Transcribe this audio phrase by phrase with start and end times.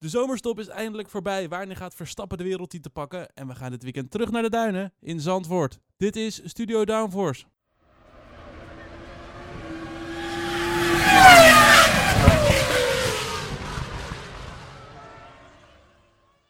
[0.00, 1.48] De zomerstop is eindelijk voorbij.
[1.48, 3.34] Wanneer gaat Verstappen de wereldtitel pakken?
[3.34, 5.78] En we gaan dit weekend terug naar de duinen in Zandvoort.
[5.96, 7.44] Dit is Studio Downforce.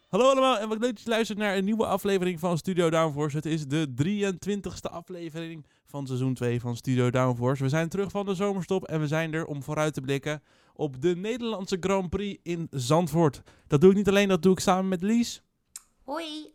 [0.09, 3.37] Hallo allemaal en wat leuk dat je luistert naar een nieuwe aflevering van Studio Downforce.
[3.37, 7.63] Het is de 23ste aflevering van seizoen 2 van Studio Downforce.
[7.63, 10.43] We zijn terug van de zomerstop en we zijn er om vooruit te blikken
[10.75, 13.43] op de Nederlandse Grand Prix in Zandvoort.
[13.67, 15.43] Dat doe ik niet alleen, dat doe ik samen met Lies.
[16.05, 16.53] Hoi.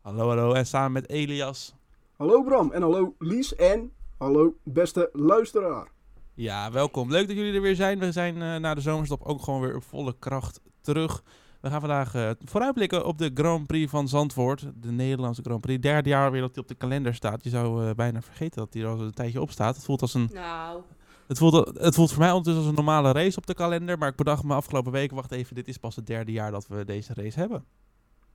[0.00, 0.52] Hallo, hallo.
[0.52, 1.74] En samen met Elias.
[2.16, 5.88] Hallo Bram en hallo Lies en hallo beste luisteraar.
[6.34, 7.10] Ja, welkom.
[7.10, 7.98] Leuk dat jullie er weer zijn.
[7.98, 11.22] We zijn uh, na de zomerstop ook gewoon weer op volle kracht terug.
[11.64, 14.66] We gaan vandaag uh, vooruitblikken op de Grand Prix van Zandvoort.
[14.76, 15.80] De Nederlandse Grand Prix.
[15.80, 17.44] Derde jaar weer dat hij op de kalender staat.
[17.44, 19.74] Je zou uh, bijna vergeten dat hij er al een tijdje op staat.
[19.76, 20.30] Het voelt als een...
[20.32, 20.82] Nou.
[21.26, 23.98] Het voelt, het voelt voor mij ondertussen als een normale race op de kalender.
[23.98, 26.66] Maar ik bedacht me afgelopen weken, wacht even, dit is pas het derde jaar dat
[26.66, 27.64] we deze race hebben.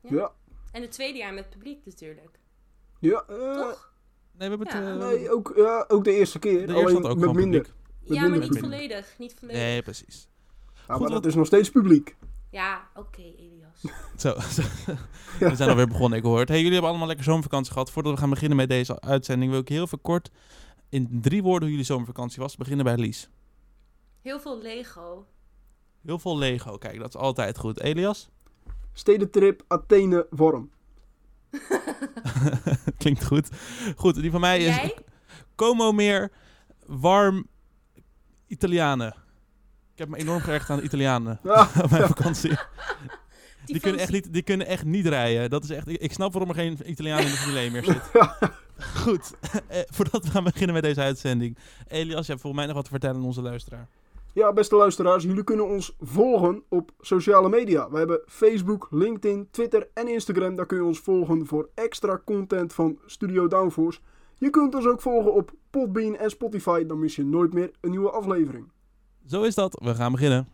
[0.02, 0.16] Ja.
[0.16, 0.32] ja.
[0.72, 2.40] En het tweede jaar met publiek natuurlijk.
[3.00, 3.24] Ja.
[3.30, 3.94] Uh, Toch?
[4.38, 4.90] Nee, we hebben Ja.
[4.92, 5.02] het...
[5.02, 6.68] uh, nee, ook, ja, ook de eerste keer.
[6.68, 7.62] de eerste ook met minder.
[7.62, 7.74] publiek.
[8.02, 9.16] Ja, maar minder niet volledig.
[9.18, 9.62] Niet volledig.
[9.62, 10.28] Nee, precies.
[10.88, 12.16] Ja, Goed, maar dat is nog steeds publiek.
[12.52, 13.82] Ja, oké, Elias.
[14.22, 14.62] Zo, zo.
[15.40, 16.48] we zijn alweer begonnen, ik hoor het.
[16.48, 17.92] Hey, jullie hebben allemaal lekker zomervakantie gehad.
[17.92, 20.32] Voordat we gaan beginnen met deze uitzending, wil ik heel veel kort
[20.90, 22.56] in drie woorden hoe jullie zomervakantie was.
[22.56, 23.30] Beginnen bij Lies.
[24.22, 25.26] Heel veel Lego.
[26.06, 27.80] Heel veel Lego, kijk, dat is altijd goed.
[27.80, 28.30] Elias?
[28.94, 30.72] Stedentrip Athene Worm.
[32.98, 33.50] Klinkt goed.
[33.96, 34.96] Goed, die van mij is Jij?
[35.56, 36.32] Como meer
[36.86, 37.48] warm
[38.48, 39.16] Italianen.
[40.00, 42.52] Ik heb me enorm geërgerd aan de Italianen Ja, op mijn vakantie.
[43.66, 45.50] Die kunnen, echt niet, die kunnen echt niet rijden.
[45.50, 48.02] Dat is echt, ik, ik snap waarom er geen Italiaan in de filet meer zit.
[48.96, 49.34] Goed,
[49.68, 51.58] eh, voordat we gaan beginnen met deze uitzending.
[51.88, 53.88] Elias, je hebt volgens mij nog wat te vertellen aan onze luisteraar.
[54.34, 57.90] ja, beste luisteraars, jullie kunnen ons volgen op sociale media.
[57.90, 60.56] We hebben Facebook, LinkedIn, Twitter en Instagram.
[60.56, 64.00] Daar kun je ons volgen voor extra content van Studio Downforce.
[64.36, 66.86] Je kunt ons ook volgen op Podbean en Spotify.
[66.86, 68.68] Dan mis je nooit meer een nieuwe aflevering.
[69.30, 70.48] Zo is dat, we gaan beginnen.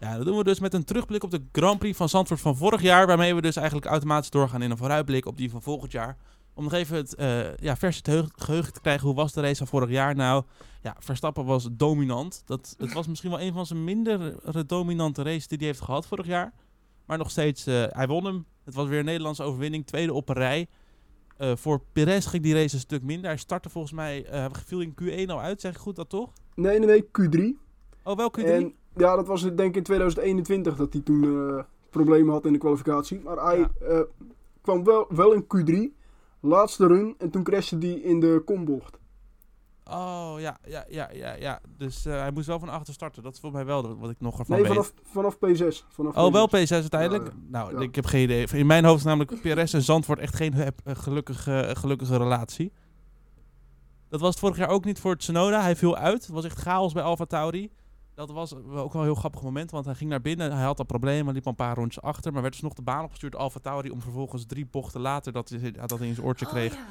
[0.00, 2.56] Ja, dat doen we dus met een terugblik op de Grand Prix van Zandvoort van
[2.56, 3.06] vorig jaar.
[3.06, 6.16] Waarmee we dus eigenlijk automatisch doorgaan in een vooruitblik op die van volgend jaar.
[6.54, 9.06] Om nog even het eh ja, verse geheugen, geheugen te krijgen.
[9.06, 10.14] Hoe was de race van vorig jaar?
[10.14, 10.44] Nou,
[10.82, 12.42] ja, Verstappen was dominant.
[12.46, 14.34] Dat, het was misschien wel een van zijn minder
[14.66, 16.52] dominante races die hij heeft gehad vorig jaar.
[17.06, 18.44] Maar nog steeds, eh, hij won hem.
[18.64, 19.86] Het was weer een Nederlandse overwinning.
[19.86, 20.66] Tweede op een rij.
[21.36, 23.26] Eh, voor Perez ging die race een stuk minder.
[23.30, 26.32] Hij startte volgens mij, eh viel in Q1 al uit, zeg ik goed dat toch?
[26.54, 27.58] Nee, nee, nee, Q3.
[28.02, 28.44] Oh, wel Q3?
[28.44, 32.58] En ja, dat was denk ik in 2021 dat hij toen problemen had in de
[32.58, 33.20] kwalificatie.
[33.20, 34.04] Maar hij Ja.
[34.60, 35.96] kwam wel, wel in Q3,
[36.40, 38.98] laatste run, en toen crashte hij in de kombocht.
[39.90, 41.60] Oh, ja, ja, ja, ja, ja.
[41.78, 43.22] Dus eh, hij moest wel van achter starten.
[43.22, 44.72] Dat is voor mij wel wat ik nog ervan Nee, weet.
[44.72, 45.86] vanaf, vanaf P6.
[45.88, 46.50] Vanaf Oh, wel P6.
[46.50, 47.24] P6 uiteindelijk?
[47.24, 47.80] Ja, nou, ja.
[47.80, 48.46] ik heb geen idee.
[48.52, 52.16] In mijn hoofd is namelijk PRS en Zandvoort echt geen heb- eh, gelukkige, eh, gelukkige
[52.16, 52.72] relatie.
[54.08, 55.60] Dat was het vorig jaar ook niet voor Tsunoda.
[55.62, 56.22] Hij viel uit.
[56.22, 57.70] Het was echt chaos bij Alfa Tauri.
[58.14, 60.52] Dat was ook wel een heel grappig moment, want hij ging naar binnen.
[60.52, 62.32] Hij had dat probleem, hij liep al een paar rondjes achter.
[62.32, 65.48] Maar werd dus nog de baan opgestuurd, Alfa Tauri, om vervolgens drie bochten later dat
[65.48, 66.74] hij dat hij in zijn oortje Oh, kreeg.
[66.74, 66.86] ja.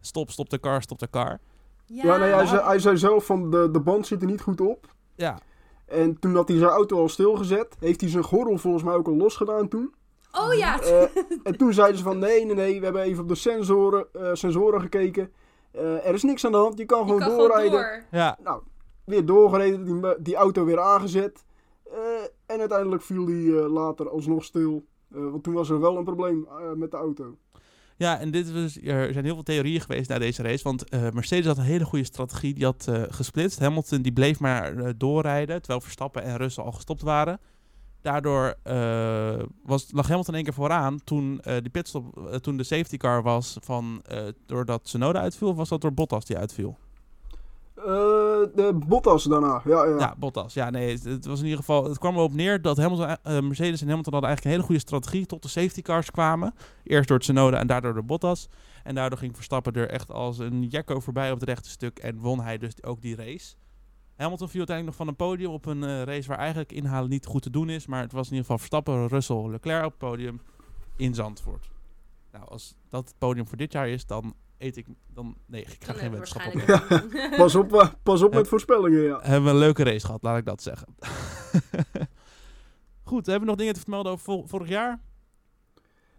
[0.00, 1.40] Stop, stop de car, stop de car.
[1.88, 4.40] Ja, Ja, nee, hij, zei, hij zei zelf van de, de band zit er niet
[4.40, 4.86] goed op.
[5.14, 5.38] Ja,
[5.86, 9.06] En toen had hij zijn auto al stilgezet, heeft hij zijn gordel volgens mij ook
[9.06, 9.94] al losgedaan toen.
[10.32, 10.80] Oh ja.
[10.80, 11.02] Eh,
[11.42, 14.30] en toen zeiden ze van nee, nee, nee, we hebben even op de sensoren, eh,
[14.32, 15.32] sensoren gekeken.
[15.70, 17.70] Eh, er is niks aan de hand, je kan Je gewoon doorrijden.
[17.70, 18.02] door.
[18.10, 18.38] ja.
[18.42, 18.62] Nou,
[19.04, 21.44] weer doorgereden, die, die auto weer aangezet.
[21.84, 21.96] Eh,
[22.46, 24.84] en uiteindelijk viel die eh, later alsnog stil.
[25.14, 27.36] Eh, want toen was er wel een probleem eh, met de auto.
[27.98, 30.64] Ja, en dit was, er zijn heel veel theorieën geweest na deze race.
[30.64, 32.54] Want eh, Mercedes had een hele goede strategie.
[32.54, 33.58] Die had eh, gesplitst.
[33.58, 35.58] Hamilton die bleef maar eh, doorrijden.
[35.58, 37.40] Terwijl Verstappen en Russell al gestopt waren.
[38.02, 38.54] Daardoor
[39.62, 41.04] was, lag Hamilton één keer vooraan.
[41.04, 44.02] Toen, die pitstop, toen de safety car was van,
[44.46, 45.48] doordat Tsunoda uitviel.
[45.48, 46.78] Of was dat door Bottas die uitviel?
[48.54, 49.98] De Bottas daarna, ja, ja.
[49.98, 50.54] Ja, Bottas.
[50.54, 51.84] Ja, nee, het, het was in ieder geval.
[51.84, 54.80] Het kwam erop neer dat Hamilton, eh, Mercedes en Hamilton hadden eigenlijk een hele goede
[54.80, 56.54] strategie tot de safety cars kwamen.
[56.84, 58.48] Eerst door Tsunoda en daardoor door Bottas.
[58.84, 62.18] En daardoor ging Verstappen er echt als een jekko voorbij op het rechte stuk en
[62.18, 63.54] won hij dus ook die race.
[64.16, 67.26] Hamilton viel uiteindelijk nog van een podium op een eh, race waar eigenlijk inhalen niet
[67.26, 67.86] goed te doen is.
[67.86, 70.40] Maar het was in ieder geval Verstappen, Russell, Leclerc op het podium
[70.96, 71.70] in Zandvoort.
[72.32, 74.86] Nou, als dat het podium voor dit jaar is, dan eet ik...
[75.06, 76.52] Dan, nee, ik ga geen wetenschap op.
[76.60, 79.18] waarschijnlijk- Pas op, eh, pas op met voorspellingen, ja.
[79.22, 80.94] Hebben we een leuke race gehad, laat ik dat zeggen.
[83.02, 85.00] Goed, hebben we nog dingen te vermelden over vol- vorig jaar?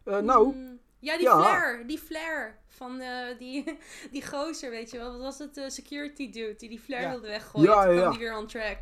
[0.04, 1.40] Eh, nou, Mm, Ja, die Ja.
[1.42, 1.88] Flair.
[1.88, 2.58] Die Flair.
[2.68, 3.64] Van eh, die,
[4.12, 5.12] die gozer, weet je wel.
[5.12, 5.74] Wat was het?
[5.74, 7.10] security dude die die Flair Ja.
[7.10, 7.70] wilde weggooien.
[7.70, 8.80] Ja, Toen ja, die weer on track.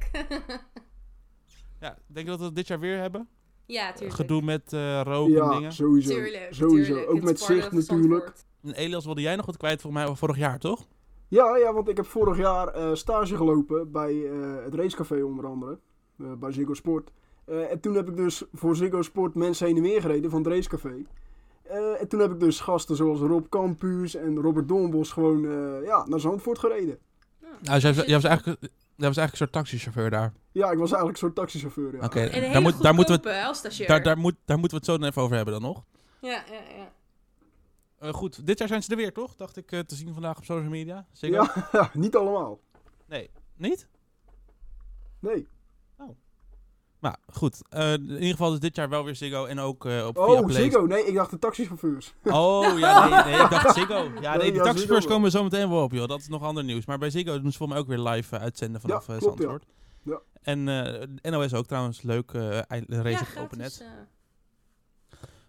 [1.80, 3.28] Ja, denk je dat we het dit jaar weer hebben?
[3.66, 4.16] ja, tuurlijk.
[4.16, 5.72] Gedoe met eh rook en Ja, dingen.
[5.72, 6.14] sowieso.
[6.14, 6.94] Tuurlijk, sowieso.
[6.94, 7.10] tuurlijk.
[7.16, 8.32] Ook met zicht natuurlijk.
[8.64, 10.88] En Elias, wilde jij nog wat kwijt volgens mij vorig jaar, toch?
[11.28, 15.46] Ja, ja, want ik heb vorig jaar eh, stage gelopen bij eh, het racecafé onder
[15.46, 15.80] andere.
[16.20, 17.12] eh, bij Ziggo Sport.
[17.46, 20.44] Eh, en toen heb ik dus voor Ziggo Sport mensen heen en weer gereden van
[20.44, 20.96] het racecafé.
[21.64, 25.86] Eh, en toen heb ik dus gasten zoals Rob Campus en Robert Doornbos gewoon eh,
[25.86, 26.98] ja, naar Zandvoort gereden.
[27.62, 28.60] Nou, jij, was- jij was eigenlijk,
[28.96, 30.34] jij was eigenlijk een soort taxichauffeur daar.
[30.52, 31.96] Ja, ik was eigenlijk een soort taxichauffeur.
[31.96, 32.04] Ja.
[32.06, 34.84] Oké, En een hele daar, moet, daar, moeten we, daar, daar, moet, daar moeten we
[34.86, 35.84] het zo dan even over hebben dan nog.
[36.20, 36.92] Ja, ja, ja.
[38.00, 39.36] Eh, goed, dit jaar zijn ze er weer, toch?
[39.36, 41.06] Dacht ik eh, te zien vandaag op social media.
[41.12, 41.44] Ziggo?
[41.44, 42.60] Ja, ja, niet allemaal.
[43.06, 43.30] Nee.
[43.56, 43.88] Niet?
[45.20, 45.48] Nee.
[47.00, 50.06] Maar goed, eh, in ieder geval is dit jaar wel weer Ziggo en ook eh,
[50.08, 50.62] op Oh, Viaplay.
[50.62, 50.86] Ziggo.
[50.86, 52.14] Nee, ik dacht de taxichauffeurs.
[52.24, 53.96] Oh, ja, nee, nee, ik dacht Ziggo.
[54.22, 55.08] Ja, nee, ja, taxichauffeurs Ziggo.
[55.08, 56.08] komen zo meteen wel op, joh.
[56.08, 56.86] Dat is nog ander nieuws.
[56.86, 59.38] Maar bij Ziggo doen ze volgens mij ook weer live uitzenden vanaf Ja, eh, klopt,
[59.38, 59.44] ja.
[59.44, 59.66] Zandvoort.
[60.04, 60.20] Ja.
[60.42, 60.68] En
[61.22, 63.86] eh, NOS ook trouwens, leuk eh ei- race ja, op net.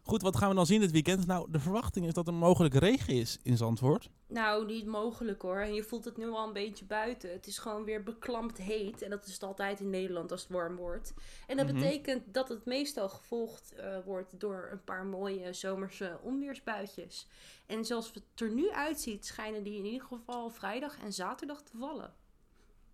[0.08, 1.26] Goed, wat gaan we dan zien dit weekend?
[1.26, 4.10] Nou, de verwachting is dat er mogelijk regen is in Zandvoort.
[4.28, 5.58] Nou, niet mogelijk hoor.
[5.58, 7.32] En je voelt het nu al een beetje buiten.
[7.32, 9.02] Het is gewoon weer beklampt heet.
[9.02, 11.14] En dat is het altijd in Nederland als het warm wordt.
[11.46, 11.74] En dat Mhm.
[11.74, 17.26] betekent dat het meestal gevolgd eh, wordt door een paar mooie zomerse onweersbuitjes.
[17.66, 21.76] En zoals het er nu uitziet, schijnen die in ieder geval vrijdag en zaterdag te
[21.78, 22.14] vallen.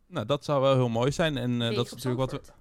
[0.07, 1.37] Nou, dat zou wel heel mooi zijn.
[1.37, 2.53] En eh, dat is natuurlijk wat we.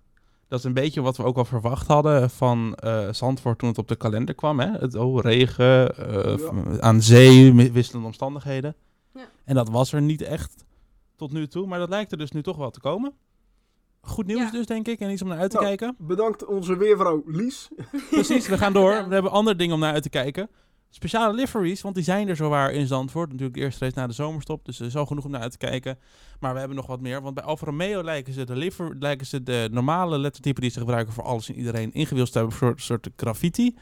[0.53, 3.77] Dat is een beetje wat we ook al verwacht hadden van eh Zandvoort toen het
[3.77, 4.59] op de kalender kwam.
[4.59, 4.71] Hè?
[4.71, 6.79] Het, oh, regen, eh, Ja.
[6.79, 8.75] aan zee, wisselende omstandigheden.
[9.13, 9.21] Ja.
[9.45, 10.65] En dat was er niet echt
[11.15, 11.67] tot nu toe.
[11.67, 13.13] Maar dat lijkt er dus nu toch wel te komen.
[14.01, 14.51] Goed nieuws Ja.
[14.51, 14.99] dus, denk ik.
[14.99, 15.67] En iets om naar uit te Nou.
[15.67, 15.95] kijken.
[15.99, 17.69] Bedankt onze weervrouw Lies.
[18.09, 18.91] Precies, we gaan door.
[19.07, 20.49] We hebben andere dingen om naar uit te kijken.
[20.95, 23.29] Speciale liveries, want die zijn er zowaar in Zandvoort.
[23.29, 25.51] Natuurlijk de eerste race na de zomerstop, dus er is al genoeg om naar uit
[25.51, 25.99] te kijken.
[26.39, 29.25] Maar we hebben nog wat meer, want bij Alfa Romeo lijken ze de, liver, lijken
[29.25, 32.69] ze de normale lettertypen die ze gebruiken voor alles en iedereen ingewild te hebben voor
[32.69, 33.77] een soort graffiti.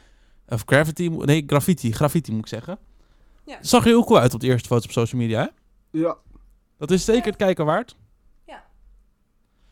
[0.48, 2.78] Of gravity, nee, graffiti, graffiti moet ik zeggen.
[3.44, 3.58] Ja.
[3.60, 5.48] Zag er heel cool uit op de eerste foto's op social media, hè?
[5.98, 6.16] Ja,
[6.78, 7.96] Dat is zeker het kijken waard.
[8.46, 8.64] Ja.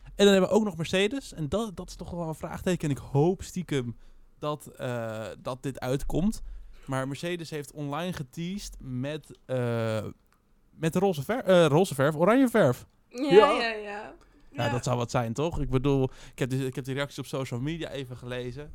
[0.03, 1.33] En dan hebben we ook nog Mercedes.
[1.33, 2.89] En dat, dat is toch wel een vraagteken.
[2.89, 3.97] En ik hoop stiekem
[4.39, 6.41] dat, eh, dat dit uitkomt.
[6.85, 10.05] Maar Mercedes heeft online geteased met, eh,
[10.69, 12.85] met roze, ver, eh, roze verf, oranje verf.
[13.09, 13.51] Ja, Ja.
[13.51, 14.13] ja, ja.
[14.51, 14.69] Ja.
[14.69, 15.59] dat zou wat zijn, toch?
[15.59, 18.73] Ik bedoel, ik heb, dus, ik heb die reacties op social media even gelezen.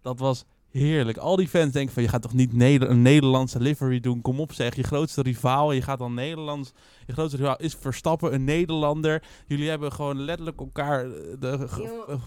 [0.00, 1.18] Dat was heerlijk.
[1.18, 4.20] Al die fans denken van, je gaat toch niet Neder- een Nederlandse livery doen?
[4.20, 5.72] Kom op zeg, je grootste rivaal.
[5.72, 6.72] Je gaat dan Nederlands...
[7.06, 9.22] Je grootste rivaal is Verstappen, een Nederlander.
[9.46, 11.10] Jullie hebben gewoon letterlijk elkaar eh,
[11.40, 11.72] de eh,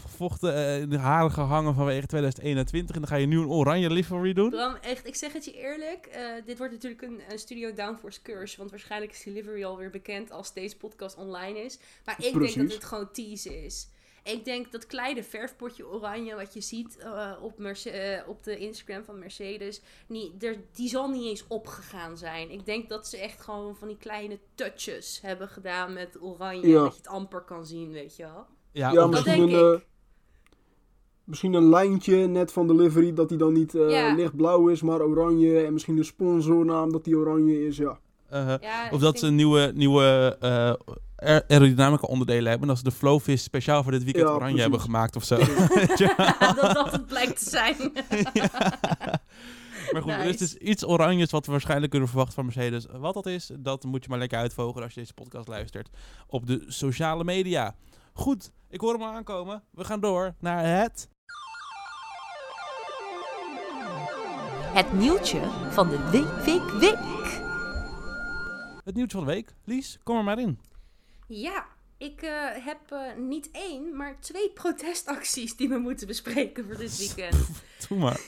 [0.01, 2.95] gevochten eh, in de haren gehangen vanwege 2021.
[2.95, 4.49] En dan ga je nu een oranje livery doen?
[4.49, 6.05] Bram, echt, ik zeg het je eerlijk.
[6.05, 8.57] eh, dit wordt natuurlijk een, een Studio Downforce curse.
[8.57, 11.77] Want waarschijnlijk is delivery alweer bekend als deze podcast online is.
[12.05, 13.87] Maar ik denk dat dit gewoon tease is.
[14.33, 18.57] Ik denk dat kleine verfpotje oranje wat je ziet eh, op, Merce- eh, op de
[18.57, 22.51] Instagram van Mercedes, niet, er, die zal niet eens opgegaan zijn.
[22.51, 26.67] Ik denk dat ze echt gewoon van die kleine touches hebben gedaan met oranje.
[26.67, 26.83] Ja.
[26.83, 28.45] Dat je het amper kan zien, weet je wel.
[28.71, 29.79] Ja, ja misschien, denk een, ik.
[29.79, 29.85] eh,
[31.23, 34.13] misschien een lijntje net van de livery dat die dan niet eh, Ja.
[34.13, 35.65] lichtblauw is, maar oranje.
[35.65, 37.77] En misschien de sponsornaam dat die oranje is.
[37.77, 37.99] Ja,
[38.29, 40.73] eh, Ja, Of dat ze denk- een nieuwe, nieuwe eh,
[41.47, 42.61] aerodynamica onderdelen hebben.
[42.61, 44.61] En dat ze de Flowfish speciaal voor dit weekend Ja, oranje precies.
[44.61, 45.37] hebben gemaakt of zo.
[46.39, 46.53] Wel?
[46.55, 47.75] dat dat het blijkt te zijn.
[49.91, 50.37] Maar goed, er is Nice.
[50.37, 52.85] dus iets oranjes wat we waarschijnlijk kunnen verwachten van Mercedes.
[52.91, 55.89] Wat dat is, dat moet je maar lekker uitvogelen als je deze podcast luistert
[56.27, 57.75] op de sociale media.
[58.13, 59.63] Goed, ik hoor hem al aankomen.
[59.71, 61.09] We gaan door naar het...
[64.73, 66.99] Het nieuwtje van de week, week, week.
[68.83, 69.55] Het nieuwtje van de week.
[69.65, 70.59] Lies, kom er maar in.
[71.27, 71.65] Ja,
[71.97, 76.97] ik eh, heb eh, niet één, maar twee protestacties die we moeten bespreken voor dit
[76.97, 77.47] weekend.
[77.87, 78.19] Doe maar.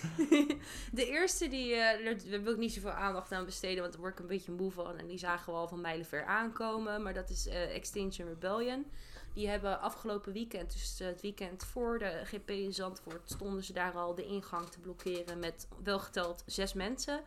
[0.92, 4.14] de eerste, die, eh, daar wil ik niet zoveel aandacht aan besteden, want daar word
[4.14, 4.98] ik een beetje moe van.
[4.98, 8.86] En die zagen we al van mijlenver aankomen, maar dat is Extinction Rebellion.
[9.34, 13.94] Die hebben afgelopen weekend, dus het weekend voor de GP in Zandvoort, stonden ze daar
[13.94, 17.22] al de ingang te blokkeren met welgeteld zes mensen.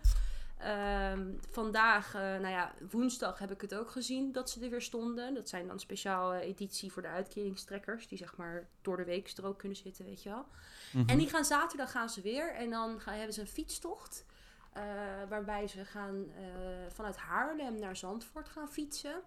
[0.61, 4.83] Ehm, vandaag, eh, nou ja, woensdag heb ik het ook gezien dat ze er weer
[4.83, 5.35] stonden.
[5.35, 9.47] Dat zijn dan speciale editie voor de uitkeringstrekkers, die zeg maar door de week er
[9.47, 10.47] ook kunnen zitten, weet je wel.
[10.93, 11.09] Mhm.
[11.09, 14.25] En die gaan zaterdag gaan ze weer en dan gaan, hebben ze een fietstocht.
[14.73, 14.83] eh,
[15.29, 16.45] waarbij ze gaan eh,
[16.89, 19.23] vanuit Haarlem naar Zandvoort gaan fietsen.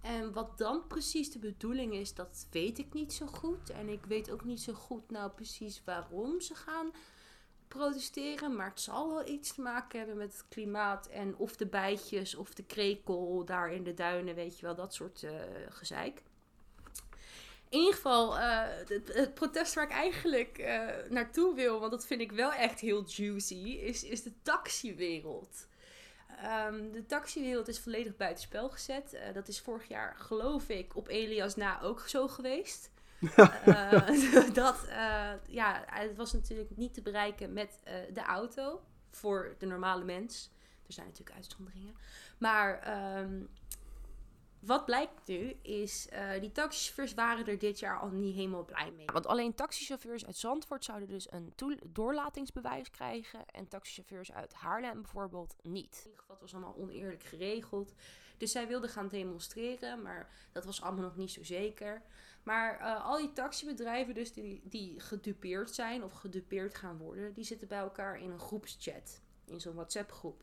[0.00, 3.70] En wat dan precies de bedoeling is, dat weet ik niet zo goed.
[3.70, 6.90] En ik weet ook niet zo goed nou precies waarom ze gaan
[7.68, 11.66] protesteren, maar het zal wel iets te maken hebben met het klimaat en of de
[11.66, 15.32] bijtjes of de krekel daar in de duinen, weet je wel, dat soort eh,
[15.68, 16.22] gezeik.
[17.68, 18.62] In ieder geval, eh,
[19.06, 23.04] het, protest waar ik eigenlijk eh, naartoe wil, want dat vind ik wel echt heel
[23.06, 25.66] juicy, is, is de taxiwereld.
[26.42, 29.18] Ehm, de taxiwereld is volledig buitenspel gezet.
[29.34, 32.90] Dat is vorig jaar, geloof ik, op Elias na ook zo geweest.
[33.64, 39.54] Eh, dat, eh, ja, het was natuurlijk niet te bereiken met eh, de auto voor
[39.58, 40.50] de normale mens.
[40.86, 41.94] Er zijn natuurlijk uitzonderingen.
[42.38, 43.40] Maar ehm,
[44.60, 48.90] wat blijkt nu is, eh, die taxichauffeurs waren er dit jaar al niet helemaal blij
[48.90, 49.06] mee.
[49.06, 51.54] Want alleen taxichauffeurs uit Zandvoort zouden dus een
[51.86, 53.46] doorlatingsbewijs krijgen.
[53.46, 56.00] En taxichauffeurs uit Haarlem bijvoorbeeld niet.
[56.04, 57.94] In ieder geval, het was allemaal oneerlijk geregeld.
[58.36, 62.02] Dus zij wilden gaan demonstreren, maar dat was allemaal nog niet zo zeker.
[62.42, 67.44] Maar eh, al die taxibedrijven dus die, die gedupeerd zijn of gedupeerd gaan worden, die
[67.44, 69.20] zitten bij elkaar in een groepschat.
[69.44, 70.42] In zo'n WhatsApp groep.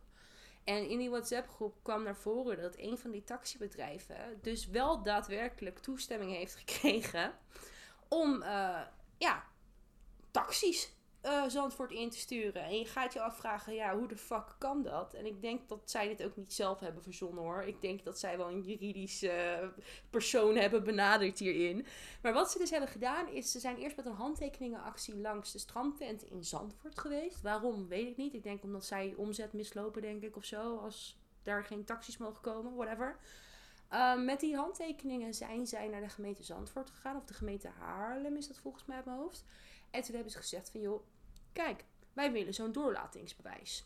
[0.66, 5.04] En in die WhatsApp groep kwam naar voren dat een van die taxibedrijven dus wel
[5.04, 7.34] daadwerkelijk toestemming heeft gekregen
[8.08, 8.82] om eh,
[9.18, 9.44] ja,
[10.32, 10.95] taxis
[11.26, 12.64] eh, Zandvoort in te sturen.
[12.64, 15.14] En je gaat je afvragen, ja, hoe de fuck kan dat?
[15.14, 17.64] En ik denk dat zij dit ook niet zelf hebben verzonnen hoor.
[17.64, 19.74] Ik denk dat zij wel een juridische
[20.10, 21.86] persoon hebben benaderd hierin.
[22.22, 25.60] Maar wat ze dus hebben gedaan is, ze zijn eerst met een handtekeningenactie langs de
[25.60, 27.42] strandtent in Zandvoort geweest.
[27.42, 28.34] Waarom, weet ik niet.
[28.34, 30.78] Ik denk omdat zij omzet mislopen, denk ik, of zo.
[30.78, 33.20] Als daar geen taxis mogen komen, whatever.
[33.92, 37.16] Uh, met die handtekeningen zijn zij naar de gemeente Zandvoort gegaan.
[37.16, 39.46] Of de gemeente Haarlem is dat volgens mij op mijn hoofd.
[39.92, 41.02] En toen hebben ze gezegd van, joh,
[41.56, 41.84] kijk,
[42.14, 43.86] wij willen zo'n doorlatingsbewijs.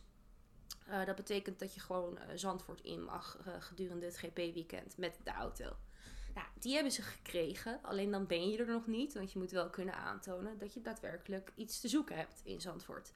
[0.90, 5.20] Uh, dat betekent dat je gewoon uh, Zandvoort in mag uh, gedurende het GP-weekend met
[5.24, 5.76] de auto.
[6.34, 9.52] Nou, die hebben ze gekregen, alleen dan ben je er nog niet, want je moet
[9.52, 13.12] wel kunnen aantonen dat je daadwerkelijk iets te zoeken hebt in Zandvoort.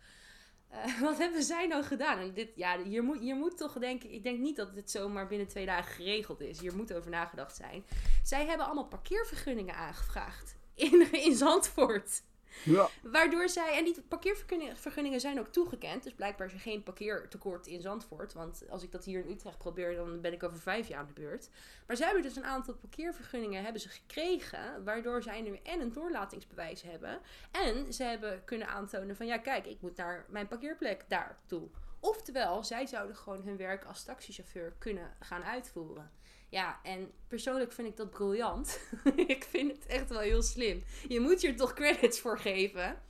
[1.02, 2.34] Wat hebben zij nou gedaan?
[2.34, 5.48] Dit, ja, je moet, je moet toch denken, ik denk niet dat dit zomaar binnen
[5.48, 6.60] twee dagen geregeld is.
[6.60, 7.86] Hier moet over nagedacht zijn.
[8.24, 12.22] Zij hebben allemaal parkeervergunningen aangevraagd in, in Zandvoort.
[12.64, 12.90] Ja.
[13.02, 16.04] Waardoor zij, en die parkeervergunningen zijn ook toegekend.
[16.04, 18.34] Dus blijkbaar is er geen parkeertekort in Zandvoort.
[18.34, 21.08] Want als ik dat hier in Utrecht probeer, dan ben ik over vijf jaar aan
[21.08, 21.50] de beurt.
[21.88, 24.84] Maar zij hebben dus een aantal parkeervergunningen hebben ze gekregen.
[24.84, 27.20] Waardoor zij nu en een doorlatingsbewijs hebben.
[27.52, 31.70] En ze hebben kunnen aantonen van ja, kijk, ik moet naar mijn parkeerplek daar toe.
[32.00, 36.12] Oftewel, zij zouden gewoon hun werk als taxichauffeur kunnen gaan uitvoeren.
[36.54, 38.80] Ja, en persoonlijk vind ik dat briljant.
[39.16, 40.84] ik vind het echt wel heel slim.
[41.08, 43.02] Je moet je er toch credits voor geven.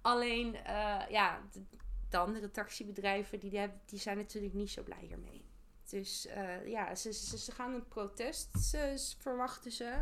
[0.00, 1.62] Alleen, uh, ja, de,
[2.08, 5.44] de andere taxibedrijven, die, die zijn natuurlijk niet zo blij hiermee.
[5.90, 8.76] Dus uh, ja, ze, ze, gaan een protest,
[9.18, 9.96] verwachten ze.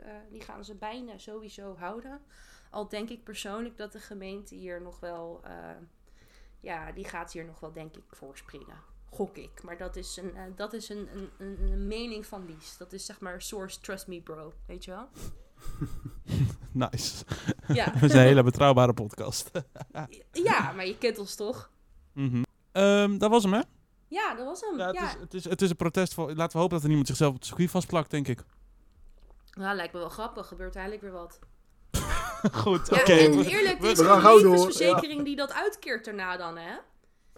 [0.00, 2.22] Uh, die gaan ze bijna sowieso houden.
[2.70, 5.40] Al denk ik persoonlijk dat de gemeente hier nog wel...
[6.60, 9.62] ja, die gaat hier nog wel, denk ik, voor springen gok ik.
[9.62, 12.76] Maar dat is, een, uh, dat is een, een, een, een, mening van Lies.
[12.76, 14.52] Dat is zeg maar source trust me bro.
[14.66, 15.08] Weet je wel?
[16.90, 17.24] nice.
[17.68, 17.92] Ja.
[18.00, 19.50] We zijn een hele betrouwbare podcast.
[20.32, 21.70] ja, maar je kent ons toch?
[22.12, 22.44] Mm -hmm.
[22.82, 23.60] um, dat was hem, hè?
[24.08, 24.78] Ja, dat was hem.
[24.78, 25.06] Ja, het, ja.
[25.06, 26.14] Is, het, is, het is een protest.
[26.14, 28.44] Voor, laten we hopen dat er niemand zichzelf op het circuit vastplakt, denk ik.
[29.52, 30.46] Nou, lijkt me wel grappig.
[30.46, 31.38] Gebeurt eigenlijk weer wat.
[32.52, 33.12] Goed, ja, oké.
[33.12, 33.24] Okay.
[33.24, 35.24] En eerlijk, het is door, levensverzekering ja.
[35.24, 36.76] die dat uitkeert daarna dan, hè?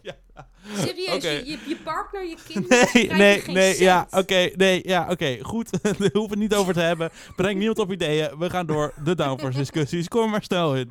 [0.05, 0.49] Ja.
[0.77, 1.35] Serieus, okay.
[1.35, 3.79] je, je, je, partner, je kinderen, nee, nee, geen nee, cent.
[3.79, 5.71] ja, oké, okay, nee, ja, oké, okay, goed.
[5.83, 7.11] Daar hoeven we het niet over te hebben.
[7.37, 8.39] Breng niemand op ideeën.
[8.39, 10.09] We gaan door de downforce discussies.
[10.09, 10.91] Kom maar snel in.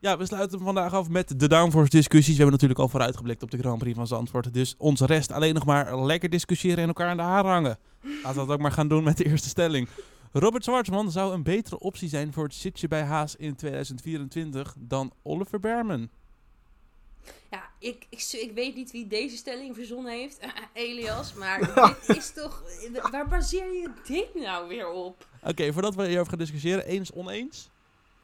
[0.00, 2.36] Ja, we sluiten vandaag af met de downforce discussies.
[2.36, 4.54] We hebben natuurlijk al vooruitgeblikt op de Grand Prix van Zandvoort.
[4.54, 7.78] Dus ons rest alleen nog maar lekker discussiëren en elkaar aan de haar hangen.
[8.02, 9.88] Laten we dat ook maar gaan doen met de eerste stelling.
[10.32, 15.12] Robert Zwartsman zou een betere optie zijn voor het zitje bij Haas in 2024 dan
[15.22, 16.08] Oliver Berman.
[17.50, 20.38] Ja, ik, ik, ik weet niet wie deze stelling verzonnen heeft,
[20.72, 21.60] Elias, maar
[22.06, 22.62] dit is toch...
[23.10, 25.26] Waar baseer je dit nou weer op?
[25.40, 27.70] Oké, okay, voordat we hierover gaan discussiëren, eens oneens?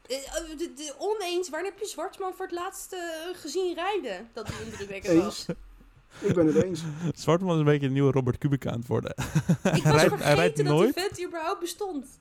[0.07, 2.99] De, de, de oneens, waar heb je Zwartsman voor het laatst uh,
[3.33, 4.29] gezien rijden?
[4.33, 5.45] Dat hij indrukwekkend was.
[6.21, 6.81] Ik ben het eens.
[7.23, 9.15] Zwartman is een beetje een nieuwe Robert Kubica aan het worden.
[9.63, 12.19] Ik was rijdt, vergeten dat die vent überhaupt bestond.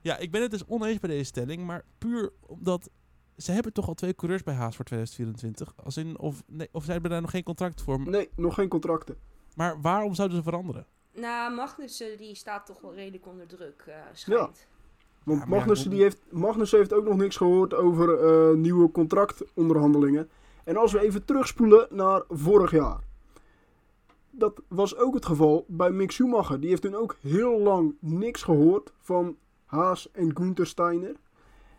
[0.00, 2.90] Ja, ik ben het dus oneens bij deze stelling, maar puur omdat
[3.36, 5.84] ze hebben toch al twee coureurs bij Haas voor 2024.
[5.84, 8.00] Als in, of, nee, of zij hebben daar nog geen contract voor.
[8.00, 9.18] Nee, nog geen contracten.
[9.54, 10.86] Maar waarom zouden ze veranderen?
[11.12, 14.58] Nou, Magnussen die staat toch wel redelijk onder druk, uh, schijnt.
[14.58, 14.69] Ja.
[15.24, 18.90] Want ja, Magnussen, ja, die heeft, Magnussen heeft ook nog niks gehoord over uh, nieuwe
[18.90, 20.28] contractonderhandelingen.
[20.64, 22.98] En als we even terugspoelen naar vorig jaar.
[24.30, 26.60] dat was ook het geval bij Mick Schumacher.
[26.60, 31.14] Die heeft toen ook heel lang niks gehoord van Haas en Gunther Steiner.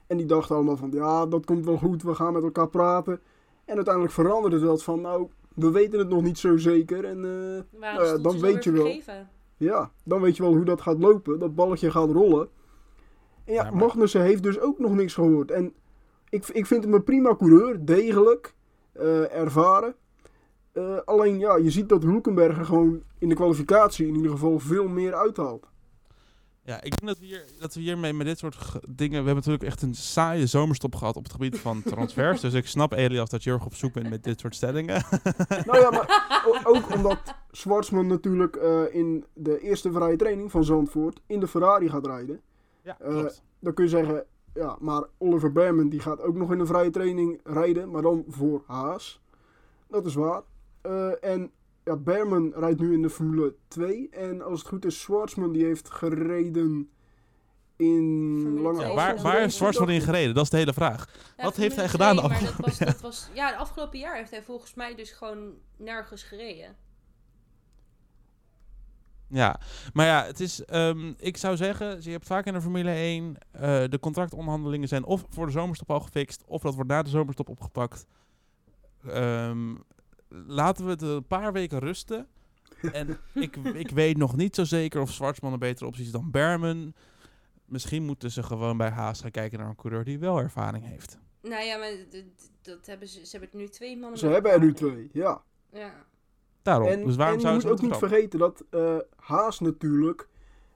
[0.07, 3.19] En die dachten allemaal van, ja, dat komt wel goed, we gaan met elkaar praten.
[3.65, 7.05] En uiteindelijk veranderde dat van, nou, we weten het nog niet zo zeker.
[7.05, 8.81] En eh, Nou ja, de dan weet je wel.
[8.81, 9.29] vergeven.
[9.57, 11.39] ja, dan weet je wel hoe dat gaat lopen.
[11.39, 12.50] Dat balletje gaat rollen.
[13.51, 15.51] Ja, maar- Magnussen heeft dus ook nog niks gehoord.
[15.51, 15.74] En
[16.29, 18.53] ik, ik vind hem een prima coureur, degelijk,
[18.93, 19.96] eh, ervaren.
[20.72, 24.88] Eh, alleen ja, je ziet dat Hulkenberger gewoon in de kwalificatie in ieder geval veel
[24.88, 25.70] meer uithaalt.
[26.63, 29.10] Ja, ik denk dat we, hier, dat we hiermee met dit soort ge- dingen...
[29.20, 32.41] We hebben natuurlijk echt een saaie zomerstop gehad op het gebied van transfers.
[32.41, 35.03] dus ik snap, Elias, dat je erg op zoek bent met dit soort stellingen.
[35.65, 37.20] Nou ja, maar ook omdat
[37.51, 42.41] Schwarzman natuurlijk eh, in de eerste vrije training van Zandvoort in de Ferrari gaat rijden.
[42.83, 43.43] Ja, Eh, klopt.
[43.59, 46.89] Dan kun je zeggen, ja, maar Oliver Berman die gaat ook nog in een vrije
[46.89, 49.21] training rijden, maar dan voor Haas.
[49.88, 50.41] Dat is waar.
[50.81, 51.51] Eh, en
[51.83, 54.09] ja, Berman rijdt nu in de Formule 2.
[54.09, 56.89] En als het goed is, Schwarzman die heeft gereden
[57.75, 58.81] in lange.
[58.81, 60.33] Ja, waar, is waar Schwarzman in gereden?
[60.35, 61.09] Dat is de hele vraag.
[61.38, 64.00] Ja, Wat heeft hij 2, gedaan de dat afgelopen was, dat was, Ja, de afgelopen
[64.00, 66.75] jaar heeft hij volgens mij dus gewoon nergens gereden.
[69.31, 69.59] Ja,
[69.93, 73.38] maar ja, het is, ehm, ik zou zeggen, je hebt vaak in de Formule 1,
[73.51, 77.09] eh, de contractonderhandelingen zijn of voor de zomerstop al gefixt, of dat wordt na de
[77.09, 78.05] zomerstop opgepakt.
[79.07, 79.75] Ehm,
[80.29, 82.27] laten we het een paar weken rusten.
[82.91, 86.31] En ik, ik weet nog niet zo zeker of Zwartsman een betere optie is dan
[86.31, 86.93] Berman.
[87.65, 91.17] Misschien moeten ze gewoon bij Haas gaan kijken naar een coureur die wel ervaring heeft.
[91.41, 91.91] Nou ja, maar
[92.61, 94.19] dat hebben ze, ze hebben nu twee mannen.
[94.19, 95.43] Ze hebben er nu twee, ja.
[95.71, 96.05] Ja.
[96.62, 96.88] Daarom.
[96.88, 100.27] En, dus waarom en je moet ook niet vergeten dat eh, Haas natuurlijk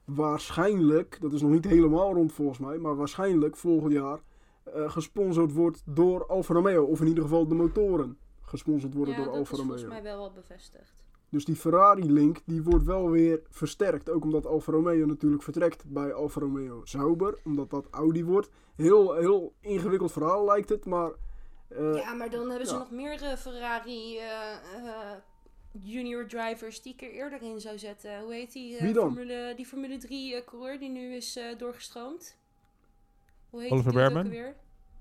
[0.05, 4.19] waarschijnlijk, dat is nog niet helemaal rond volgens mij, maar waarschijnlijk volgend jaar
[4.63, 6.83] eh, gesponsord wordt door Alfa Romeo.
[6.83, 9.93] Of in ieder geval de motoren gesponsord worden ja, door dat is Alfa volgens Romeo.
[10.01, 11.03] mij wel al bevestigd.
[11.29, 14.09] Dus die Ferrari-link die wordt wel weer versterkt.
[14.09, 17.37] Ook omdat Alfa Romeo natuurlijk vertrekt bij Alfa Romeo Sauber.
[17.43, 18.49] Omdat dat Audi wordt.
[18.75, 21.11] Heel, heel ingewikkeld verhaal lijkt het, maar...
[21.67, 22.79] eh, ja, maar dan hebben ze ja.
[22.79, 24.27] nog meer eh, Ferrari eh,
[25.83, 28.19] junior drivers die ik er eerder in zou zetten.
[28.21, 28.75] Hoe heet die?
[28.77, 29.03] eh, Wie dan?
[29.13, 32.37] Formule, die Formule 3 eh, coureur die nu is eh, doorgestroomd.
[33.49, 34.23] Hoe heet Oliver Berman?
[34.23, 34.55] alweer?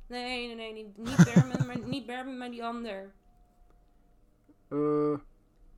[0.09, 3.13] Nee, nee, nee, niet, niet Berman, maar niet Berman, maar die ander.
[4.69, 5.19] eh,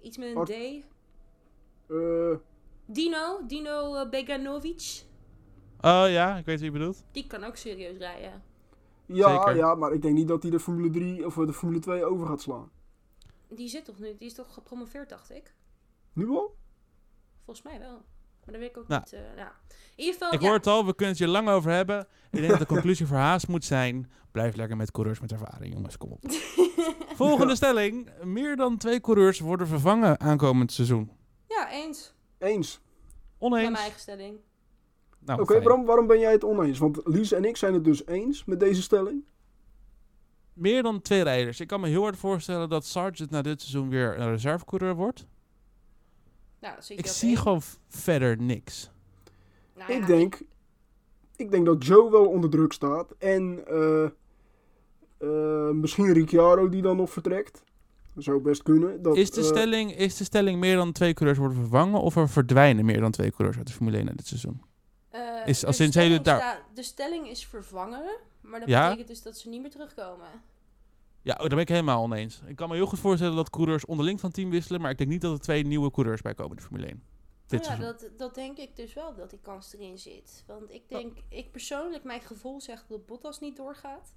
[0.02, 0.52] Iets met een Art- D.
[1.90, 2.36] eh,
[2.86, 5.04] Dino, Dino Beganovic.
[5.80, 7.04] Oh ja, ik weet wie je bedoelt.
[7.12, 8.42] Die kan ook serieus rijden.
[9.06, 9.56] ja, Zeker.
[9.56, 12.26] ja, maar ik denk niet dat hij de Formule 3 of de Formule 2 over
[12.26, 12.70] gaat slaan.
[13.48, 15.54] Die zit toch nu, die is toch gepromoveerd, dacht ik?
[16.12, 16.56] Nu al?
[17.44, 17.94] Volgens mij wel.
[18.44, 19.00] Maar dat weet ik ook Nou.
[19.00, 19.12] niet.
[19.12, 19.52] eh, ja.
[19.70, 22.00] In ieder geval, Ik ja, hoor het al, we kunnen het hier lang over hebben.
[22.30, 24.10] Ik denk dat de conclusie voor Haas moet zijn...
[24.30, 25.96] Blijf lekker met coureurs met ervaring, jongens.
[25.96, 26.24] Kom op.
[27.14, 28.10] Volgende stelling.
[28.24, 31.10] Meer dan twee coureurs worden vervangen aankomend seizoen.
[31.48, 32.14] ja, eens.
[32.38, 32.80] Eens.
[33.38, 33.78] Bij mijn Oneens?
[33.80, 34.38] eigen stelling.
[35.18, 35.60] Nou, Oké.
[35.60, 36.78] Bram, waarom ben jij het oneens?
[36.78, 39.24] Want Lies en ik zijn het dus eens met deze stelling.
[40.56, 41.60] Meer dan twee rijders.
[41.60, 45.26] Ik kan me heel hard voorstellen dat Sargent na dit seizoen weer een reservecoureur wordt.
[46.60, 47.38] Nou, je Ik zie één.
[47.38, 48.90] gewoon verder niks.
[49.76, 50.40] Nou ja, ik, denk,
[51.36, 53.10] ik denk dat Joe wel onder druk staat.
[53.18, 54.04] En eh,
[55.18, 57.64] eh, misschien Ricciardo die dan nog vertrekt.
[58.14, 59.02] Dat zou best kunnen.
[59.02, 62.00] Dat, Is de, eh, stelling, is de stelling meer dan twee coureurs worden vervangen...
[62.00, 64.62] of er verdwijnen meer dan twee coureurs uit de Formule 1 na dit seizoen?
[65.10, 68.16] eh, is- als de stelling daar- sta- De stelling is vervangen.
[68.46, 68.82] Maar dat Ja?
[68.84, 70.28] betekent dus dat ze niet meer terugkomen.
[71.22, 72.40] Ja, oh, daar ben ik helemaal oneens.
[72.46, 74.80] Ik kan me heel goed voorstellen dat coureurs onderling van team wisselen...
[74.80, 77.02] maar ik denk niet dat er twee nieuwe coureurs bij komen in de Formule 1.
[77.46, 80.44] Dit Nou ja, dat, dat denk ik dus wel, dat die kans erin zit.
[80.46, 84.14] Want ik denk, ik persoonlijk, mijn gevoel zegt dat Bottas niet doorgaat.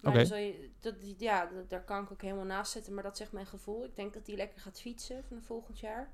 [0.00, 3.02] Maar dan zal je, dat, ja, dat- daar kan ik ook helemaal naast zetten, maar
[3.02, 3.84] dat zegt mijn gevoel.
[3.84, 6.12] Ik denk dat hij lekker gaat fietsen van volgend jaar.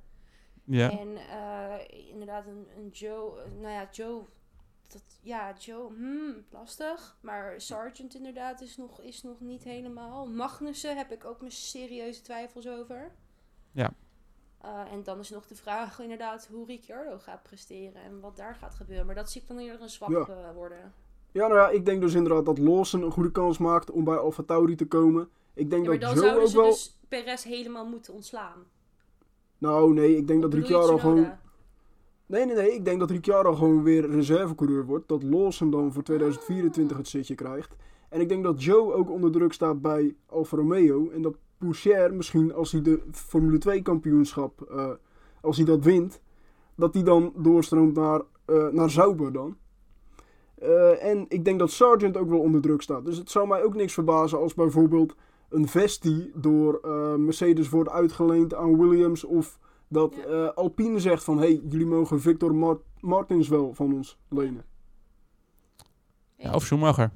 [0.64, 0.90] Ja.
[0.99, 4.25] En eh, inderdaad, een, een Joe, eh, nou ja, Joe,
[4.92, 7.16] dat, ja, Joe, hmm, lastig.
[7.20, 10.26] Maar Sargent inderdaad is nog, is nog niet helemaal.
[10.26, 13.12] Magnussen heb ik ook mijn serieuze twijfels over.
[13.72, 13.92] Ja.
[14.61, 18.55] Eh, en dan is nog de vraag inderdaad hoe Ricciardo gaat presteren en wat daar
[18.55, 19.07] gaat gebeuren.
[19.07, 20.26] Maar dat zie ik dan eerder een zwak Ja.
[20.26, 20.92] eh, worden.
[21.33, 24.16] Ja, nou ja, ik denk dus inderdaad dat Lawson een goede kans maakt om bij
[24.16, 25.29] Alfa Tauri te komen.
[25.55, 26.70] Ik denk Ja, maar dat dan Joe zouden ook ze wel...
[26.70, 28.64] dus Perez helemaal moeten ontslaan.
[29.59, 31.38] Nou, nee, ik denk dat Of Ricciardo gewoon...
[32.31, 32.75] Nee, nee, nee.
[32.75, 35.09] Ik denk dat Ricciardo gewoon weer reservecoureur wordt.
[35.09, 37.77] Dat Lawson dan voor 2024 het zitje krijgt.
[38.09, 41.11] En ik denk dat Joe ook onder druk staat bij Alfa Romeo.
[41.11, 44.90] En dat Poucher misschien als hij de Formule 2 kampioenschap, eh,
[45.40, 46.21] als hij dat wint,
[46.75, 49.57] dat hij dan doorstroomt naar, eh, naar Sauber dan.
[50.55, 53.05] Eh, en ik denk dat Sargent ook wel onder druk staat.
[53.05, 55.14] Dus het zou mij ook niks verbazen als bijvoorbeeld
[55.49, 56.81] een vestie door
[57.19, 59.25] Mercedes wordt uitgeleend aan Williams.
[59.25, 59.59] Of
[59.90, 60.22] dat Ja.
[60.24, 64.64] eh, Alpine zegt van, hé, hey, jullie mogen Victor Mar- Martins wel van ons lenen.
[66.37, 67.11] Ja, of Schumacher.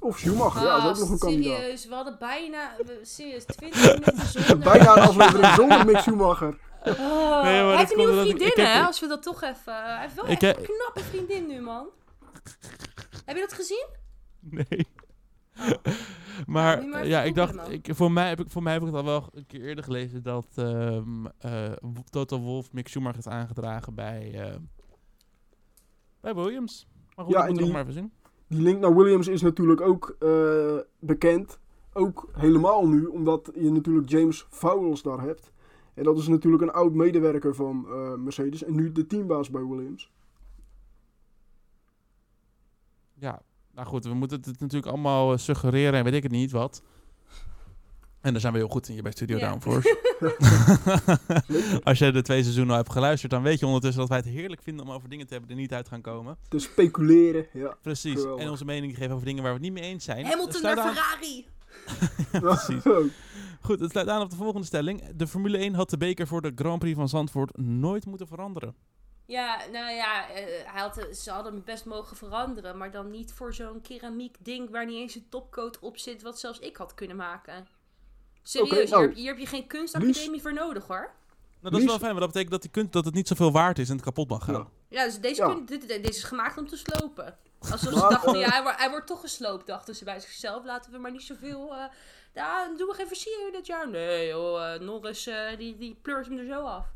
[0.00, 1.56] Of Schumacher, ja, dat is ook nog een Gast, kandidaat.
[1.58, 4.58] serieus, we hadden bijna, we- serieus, 20 minuten zonder...
[4.58, 6.58] Bijna een aflevering zonder Mick Schumacher.
[6.84, 8.82] Oh, Nee, maar hij dat heeft een nieuwe vriendin, hè?
[8.86, 9.74] Als we dat toch even...
[9.84, 11.86] Hij heeft wel Ik echt heb- een knappe vriendin nu, man.
[13.26, 13.86] Heb je dat gezien?
[14.40, 14.86] Nee.
[16.46, 19.04] Maar ja, ik dacht, ik, voor, mij heb ik, voor mij heb ik het al
[19.04, 21.72] wel een keer eerder gelezen dat ehm eh,
[22.10, 24.56] Toto Wolff Mick Schumacher is aangedragen bij, eh,
[26.20, 26.86] bij Williams.
[27.16, 28.12] Maar goed, Ja, dat nog maar even zien.
[28.46, 31.58] Die link naar Williams is natuurlijk ook eh, bekend.
[31.92, 35.52] Ook helemaal nu, omdat je natuurlijk James Vowles daar hebt.
[35.94, 38.64] En dat is natuurlijk een oud medewerker van eh, Mercedes.
[38.64, 40.12] En nu de teambaas bij Williams.
[43.14, 43.42] Ja,
[43.74, 46.82] nou goed, we moeten het natuurlijk allemaal eh, suggereren en weet ik het niet wat.
[48.20, 49.48] En daar zijn we heel goed in hier bij Studio Ja.
[49.48, 49.98] Downforce.
[51.84, 54.26] Als je de twee seizoenen al hebt geluisterd, dan weet je ondertussen dat wij het
[54.26, 56.36] heerlijk vinden om over dingen te hebben die niet uit gaan komen.
[56.48, 57.76] Te speculeren, ja.
[57.82, 58.14] Precies.
[58.20, 58.44] Geweldig.
[58.44, 60.24] En onze mening geven over dingen waar we het niet mee eens zijn.
[60.26, 61.46] Hamilton naar aan- Ferrari!
[62.46, 62.82] precies.
[63.66, 65.02] Goed, het sluit aan op de volgende stelling.
[65.16, 68.74] De Formule 1 had de beker voor de Grand Prix van Zandvoort nooit moeten veranderen.
[69.26, 72.76] Ja, nou ja, eh, hij had, ze hadden hem best mogen veranderen.
[72.76, 76.22] Maar dan niet voor zo'n keramiek ding waar niet eens een topcoat op zit.
[76.22, 77.66] Wat zelfs ik had kunnen maken.
[78.42, 81.10] Serieus, nou, hier, heb, hier heb je geen kunstacademie voor nodig hoor.
[81.60, 83.52] Nou, dat is wel fijn, maar dat betekent dat, die kunt, dat het niet zoveel
[83.52, 84.54] waard is en het kapot mag gaan.
[84.54, 84.66] Ja.
[84.88, 85.48] Ja, dus deze, Ja.
[85.54, 87.36] kun- dit, dit- deze is gemaakt om te slopen.
[87.58, 90.64] Alsof ze dachten, ja, hij, wordt- hij wordt toch gesloopt, dachten ze bij zichzelf.
[90.64, 91.74] Laten we maar niet zoveel...
[91.74, 91.84] eh
[92.34, 93.88] ja, doen we geen versiering dit jaar?
[93.90, 96.86] Nee joh, eh, Norris eh, die, die pleurt hem er zo af.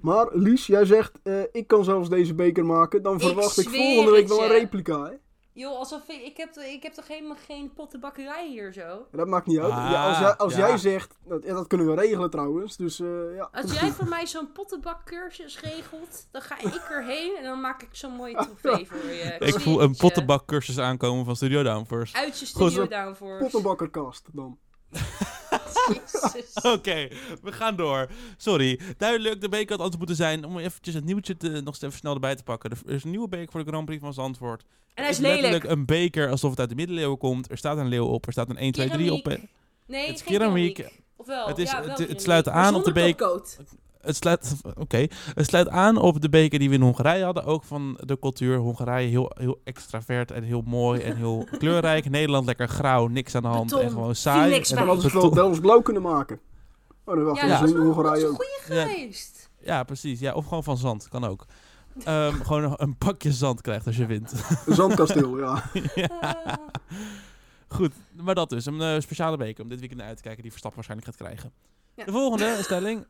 [0.00, 3.02] Maar Lies, jij zegt, eh, ik kan zelfs deze beker maken.
[3.02, 5.12] Dan verwacht ik, volgende week wel een replica, hè?
[5.52, 6.22] Joh, alsof ik...
[6.22, 9.06] Ik heb, ik heb toch helemaal geen pottenbakkerij hier zo?
[9.12, 9.72] Dat maakt niet uit.
[9.72, 10.68] Ah, ja, als jij, als ja.
[10.68, 12.76] jij zegt, dat, dat kunnen we regelen trouwens.
[12.76, 13.48] Dus eh, ja.
[13.52, 17.88] Als jij voor mij zo'n pottenbakcursus regelt, dan ga ik erheen en dan maak ik
[17.92, 19.36] zo'n mooie trofee voor je.
[19.38, 22.16] Ik voel een pottenbakcursus aankomen van Studio Downforce.
[22.16, 23.42] Uit je studio downforce.
[23.44, 24.58] Pottenbakkerkast dan.
[26.74, 27.08] Oké,
[27.42, 28.08] we gaan door.
[28.36, 28.80] Sorry.
[28.96, 30.44] Duidelijk, de beker had altijd moeten zijn.
[30.44, 32.70] Om eventjes het nieuwtje te, nog even snel erbij te pakken.
[32.86, 34.64] Er is een nieuwe beker voor de Grand Prix van Zandvoort.
[34.94, 35.78] En hij is letterlijk lelijk.
[35.78, 37.50] een beker alsof het uit de middeleeuwen komt.
[37.50, 38.26] Er staat een leeuw op.
[38.26, 39.26] Er staat een 1, 2, 3 op.
[39.26, 40.74] Nee, Het is keramiek.
[40.74, 40.98] keramiek.
[41.16, 43.56] Ofwel, Het is- ja, het- het sluit aan op de topcoat.
[44.00, 45.06] Het sluit, oké.
[45.34, 47.44] het sluit aan op de beker die we in Hongarije hadden.
[47.44, 48.56] Ook van de cultuur.
[48.56, 52.10] Hongarije heel, heel extravert en heel mooi en heel kleurrijk.
[52.10, 54.54] Nederland lekker grauw, niks aan de hand Beton, en gewoon saai.
[54.54, 56.40] En Dan hadden ze wel blauw kunnen maken.
[57.04, 58.46] Oh, dat wacht, Ja, in wel dat Hongarije ook.
[58.68, 58.86] Ja.
[58.86, 59.50] geweest.
[59.62, 60.20] Ja, precies.
[60.20, 61.46] Ja, of gewoon van zand, kan ook.
[62.04, 64.32] Ehm, gewoon een, pakje zand krijgt als je wint.
[64.66, 65.62] Een zandkasteel, ja.
[65.94, 66.58] ja.
[67.68, 68.66] Goed, maar dat dus.
[68.66, 71.52] Een eh, speciale beker om dit weekend uit te kijken die Verstappen waarschijnlijk gaat krijgen.
[72.00, 72.06] Ja.
[72.06, 73.06] De volgende stelling.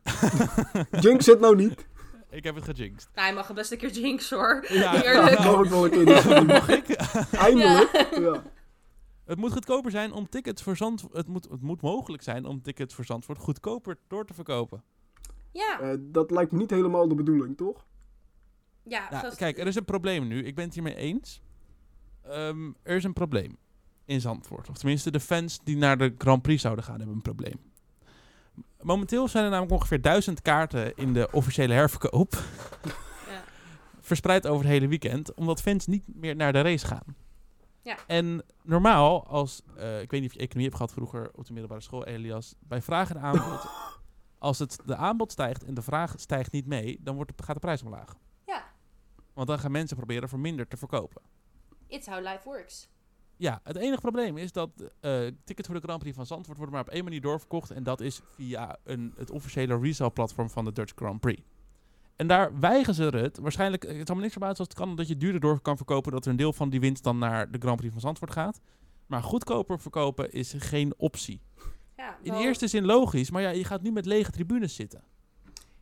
[1.05, 1.85] Jinx zit nou niet.
[2.29, 3.09] ik heb het gejinxed.
[3.13, 4.65] Nou, hij mag er best een keer jinx hoor.
[4.67, 5.39] Ja, Eerlijk.
[5.39, 6.45] Ik wel een keer.
[6.45, 6.89] Mag ik?
[7.31, 8.07] Eindelijk.
[8.19, 8.43] Ja.
[9.25, 11.13] Het moet goedkoper zijn om tickets voor Zandvoort...
[11.13, 14.83] Het moet, het moet mogelijk zijn om tickets voor Zandvoort goedkoper door te verkopen.
[15.51, 17.85] Ja, Eh, dat lijkt me niet helemaal de bedoeling, toch?
[18.83, 19.07] ja.
[19.11, 20.43] Nou, kijk, er is een probleem nu.
[20.43, 21.41] Ik ben het hiermee eens.
[22.23, 23.57] Ehm, er is een probleem
[24.05, 24.69] in Zandvoort.
[24.69, 27.59] Of tenminste, de fans die naar de Grand Prix zouden gaan, hebben een probleem.
[28.81, 32.33] Momenteel zijn er namelijk ongeveer duizend kaarten in de officiële herverkoop.
[33.27, 33.43] Ja.
[33.99, 37.15] Verspreid over het hele weekend, omdat fans niet meer naar de race gaan.
[37.81, 37.97] Ja.
[38.07, 41.51] En normaal, als, eh, ik weet niet of je economie hebt gehad vroeger op de
[41.53, 43.65] middelbare school, Elias, bij vraag en aanbod,
[44.39, 47.55] als het de aanbod stijgt en de vraag stijgt niet mee, dan wordt de, gaat
[47.55, 48.15] de prijs omlaag.
[48.45, 48.63] ja,
[49.33, 51.21] Want dan gaan mensen proberen voor minder te verkopen.
[51.87, 52.89] it's how life works.
[53.41, 56.75] Ja, het enige probleem is dat eh tickets voor de Grand Prix van Zandvoort worden
[56.75, 57.71] maar op één manier doorverkocht.
[57.71, 61.41] En dat is via een, het officiële resale-platform van de Dutch Grand Prix.
[62.15, 63.37] En daar weigeren ze het.
[63.37, 66.11] Waarschijnlijk, het zal me niks verbazen als het kan dat je duurder door kan verkopen.
[66.11, 68.61] Dat er een deel van die winst dan naar de Grand Prix van Zandvoort gaat.
[69.05, 71.41] Maar goedkoper verkopen is geen optie.
[71.97, 75.03] Ja, In eerste zin logisch, maar ja, je gaat nu met lege tribunes zitten.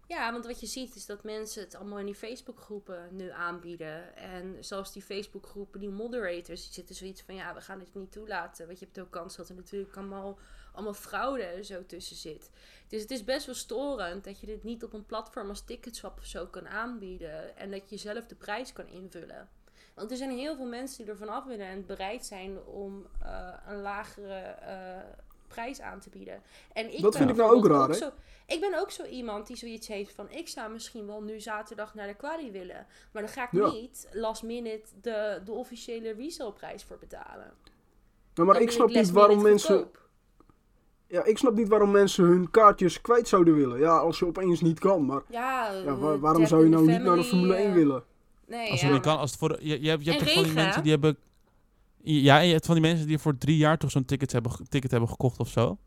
[0.10, 4.16] Ja, want wat je ziet is dat mensen het allemaal in die Facebookgroepen nu aanbieden.
[4.16, 7.36] En zelfs die Facebookgroepen, die moderators, die zitten zoiets van...
[7.36, 8.66] Ja, we gaan dit niet toelaten.
[8.66, 10.40] Want je hebt ook kans dat er natuurlijk allemaal,
[10.74, 12.50] allemaal fraude en zo tussen zit.
[12.88, 16.18] Dus het is best wel storend dat je dit niet op een platform als Ticketswap
[16.18, 17.58] of zo kan aanbieden.
[17.58, 19.50] En dat je zelf de prijs kan invullen.
[19.94, 23.54] Want er zijn heel veel mensen die ervan af willen en bereid zijn om eh,
[23.68, 26.42] een lagere eh, prijs aan te bieden.
[26.74, 27.94] En ik Dat ben vind ik nou ook raar, hè?
[27.94, 28.12] zo-
[28.48, 30.26] ik ben ook zo iemand die zoiets heeft van...
[30.30, 32.86] ik zou misschien wel nu zaterdag naar de quali willen.
[33.12, 33.72] Maar dan ga ik Ja.
[33.72, 37.52] niet last minute de, de officiële resale prijs voor betalen.
[38.34, 39.76] Nou, maar Dan ik snap niet waarom mensen...
[39.78, 39.98] goedkoop.
[41.08, 43.80] Ja, ik snap niet waarom mensen hun kaartjes kwijt zouden willen.
[43.80, 45.06] Ja, als je opeens niet kan.
[45.06, 47.74] Maar Ja, ja, eh, wa- waarom zou je nou niet naar de Formule 1 eh,
[47.74, 48.04] willen?
[48.48, 48.86] Nee, Als ja.
[48.86, 50.82] het niet kan, als het voor je, je hebt, je hebt toch van die mensen
[50.84, 51.18] die hebben...
[52.04, 54.52] Ja, en je hebt van die mensen die voor drie jaar toch zo'n ticket hebben,
[54.70, 55.78] ticket hebben gekocht of zo.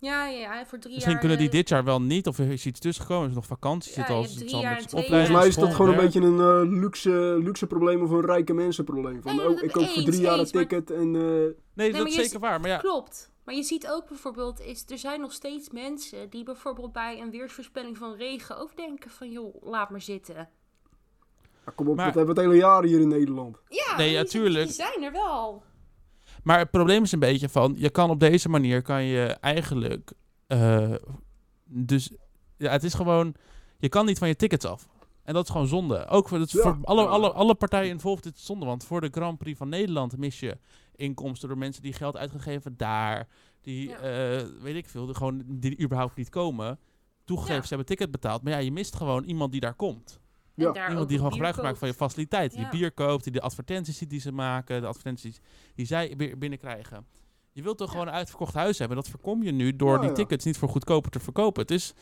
[0.00, 1.20] Ja, ja, ja, voor drie Misschien jaar...
[1.20, 3.36] kunnen die eh, dit jaar wel niet, of er is iets tussen gekomen, er is
[3.36, 6.40] nog vakantie, Ja, zit al twee opleiding, Volgens mij is dat gewoon een beetje een
[6.40, 9.22] eh, luxe, luxe probleem of een rijke mensenprobleem.
[9.22, 11.16] Van, Nee, oh, ik koop voor drie jaar een maar- ticket en...
[11.16, 12.76] eh, Nee, dat is zeker waar, maar ja.
[12.78, 13.30] Klopt.
[13.44, 17.30] Maar je ziet ook bijvoorbeeld, is, er zijn nog steeds mensen die bijvoorbeeld bij een
[17.30, 20.48] weersvoorspelling van regen ook denken van joh, laat maar zitten.
[21.68, 23.58] Ja, kom op, Maar- dat hebben we het hele jaar hier in Nederland.
[23.68, 24.64] Ja, Nee, ja, die, tuurlijk.
[24.66, 25.62] die zijn er wel.
[26.42, 30.12] Maar het probleem is een beetje van, je kan op deze manier, kan je eigenlijk,
[30.46, 30.94] eh,
[31.64, 32.10] dus,
[32.56, 33.34] ja, het is gewoon,
[33.78, 34.88] je kan niet van je tickets af.
[35.22, 36.06] En dat is gewoon zonde.
[36.06, 36.46] Ook voor, Ja.
[36.46, 37.08] voor alle, Ja.
[37.08, 38.66] alle, alle partijen involved is het zonde.
[38.66, 40.58] Want voor de Grand Prix van Nederland mis je
[40.94, 43.28] inkomsten door mensen die geld uitgegeven daar.
[43.60, 43.96] Die, Ja.
[43.98, 46.78] eh, weet ik veel, die, gewoon, die überhaupt niet komen.
[47.24, 47.62] Toegegeven, Ja.
[47.62, 48.42] ze hebben ticket betaald.
[48.42, 50.20] Maar ja, je mist gewoon iemand die daar komt.
[50.58, 50.72] En Ja.
[50.72, 51.78] daar Iemand die gewoon gebruik maakt koopt.
[51.78, 52.60] van je faciliteiten.
[52.60, 52.70] Ja.
[52.70, 55.40] Die bier koopt, die de advertenties ziet die ze maken, de advertenties
[55.74, 57.06] die zij bi- binnenkrijgen.
[57.52, 57.92] Je wilt toch Ja.
[57.92, 58.96] gewoon een uitverkocht huis hebben.
[58.96, 60.14] Dat voorkom je nu door Ja, die ja.
[60.14, 61.62] tickets niet voor goedkoper te verkopen.
[61.62, 61.94] Het is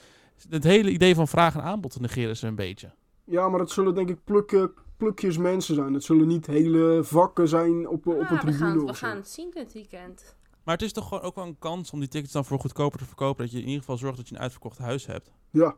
[0.49, 2.95] het hele idee van vraag en aanbod negeren ze een beetje.
[3.25, 5.95] Ja, maar het zullen denk ik plukken, plukjes mensen zijn.
[5.95, 8.93] Het zullen niet hele vakken zijn op, op Ja, een we tribune gaan, we zo.
[8.93, 10.37] gaan het zien dit weekend.
[10.65, 12.99] Maar het is toch gewoon ook wel een kans om die tickets dan voor goedkoper
[12.99, 13.43] te verkopen.
[13.45, 15.31] Dat je in ieder geval zorgt dat je een uitverkocht huis hebt.
[15.51, 15.75] Ja,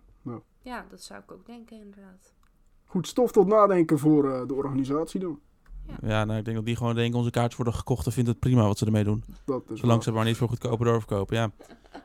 [0.62, 2.34] Ja, dat zou ik ook denken inderdaad.
[2.88, 5.40] Goed stof tot nadenken voor eh, de organisatie dan.
[6.02, 8.38] Ja, nou ik denk dat die gewoon denken onze kaartjes worden gekocht en vindt het
[8.38, 9.24] prima wat ze ermee doen.
[9.44, 11.50] Dat is Zolang ze maar niet voor goedkoper doorverkopen, ja.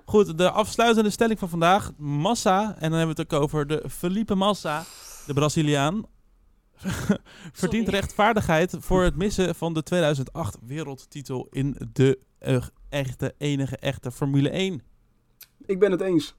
[0.05, 1.91] Goed, de afsluitende stelling van vandaag.
[1.97, 4.83] Massa, en dan hebben we het ook over de Felipe Massa,
[5.25, 6.05] de Braziliaan.
[7.51, 7.99] verdient Sorry.
[7.99, 14.49] rechtvaardigheid voor het missen van de 2008 wereldtitel in de eh, echte, enige echte Formule
[14.49, 14.81] 1.
[15.65, 16.35] Ik ben het eens.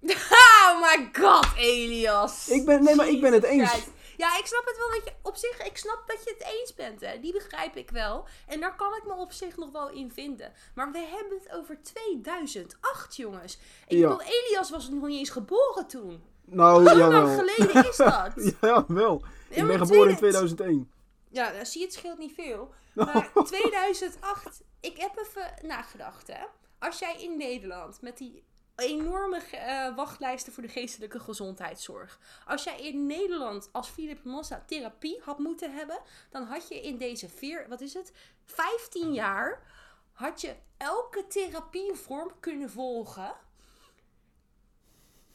[0.78, 2.48] Oh my god, Elias!
[2.48, 3.70] Ik ben- nee, maar ik ben het eens.
[3.70, 3.88] Christ.
[4.16, 6.74] Ja, ik snap het wel dat je op zich, ik snap dat je het eens
[6.74, 7.20] bent, hè.
[7.20, 8.24] Die begrijp ik wel.
[8.46, 10.52] En daar kan ik me op zich nog wel in vinden.
[10.74, 13.58] Maar we hebben het over 2008, jongens.
[13.86, 14.08] Ik Ja.
[14.08, 16.22] bedoel, Elias was nog niet eens geboren toen.
[16.44, 18.54] Nou, Hoe lang geleden is dat?
[18.60, 19.22] Ja, wel.
[19.48, 20.90] Ik ben geboren in 2000 2001.
[21.30, 22.72] Ja, dan zie je, het scheelt niet veel.
[22.94, 26.42] Maar 2008, ik heb even nagedacht, hè.
[26.78, 28.44] Als jij in Nederland met die
[28.78, 32.18] enorme eh, wachtlijsten voor de geestelijke gezondheidszorg.
[32.46, 35.98] Als jij in Nederland als Philip Massa therapie had moeten hebben,
[36.30, 38.12] dan had je in deze vier, wat is het,
[38.44, 39.62] 15 jaar,
[40.12, 43.32] had je elke therapievorm kunnen volgen.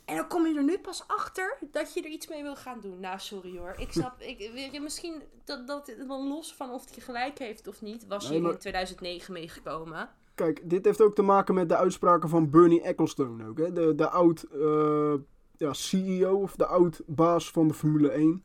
[0.06, 2.82] En dan kom je er nu pas achter dat je er iets mee wil gaan
[2.82, 3.00] doen.
[3.00, 3.74] Nou, sorry hoor.
[3.78, 4.40] Ik snap, ik,
[4.72, 8.42] je, misschien dat, dat dan los van of hij gelijk heeft of niet, was Nee,
[8.42, 10.10] maar- in 2009 meegekomen.
[10.36, 13.58] Kijk, dit heeft ook te maken met de uitspraken van Bernie Ecclestone ook.
[13.58, 13.74] Hè?
[13.74, 15.14] De, de oud eh,
[15.58, 18.44] ja, CEO of de oud baas van de Formule 1.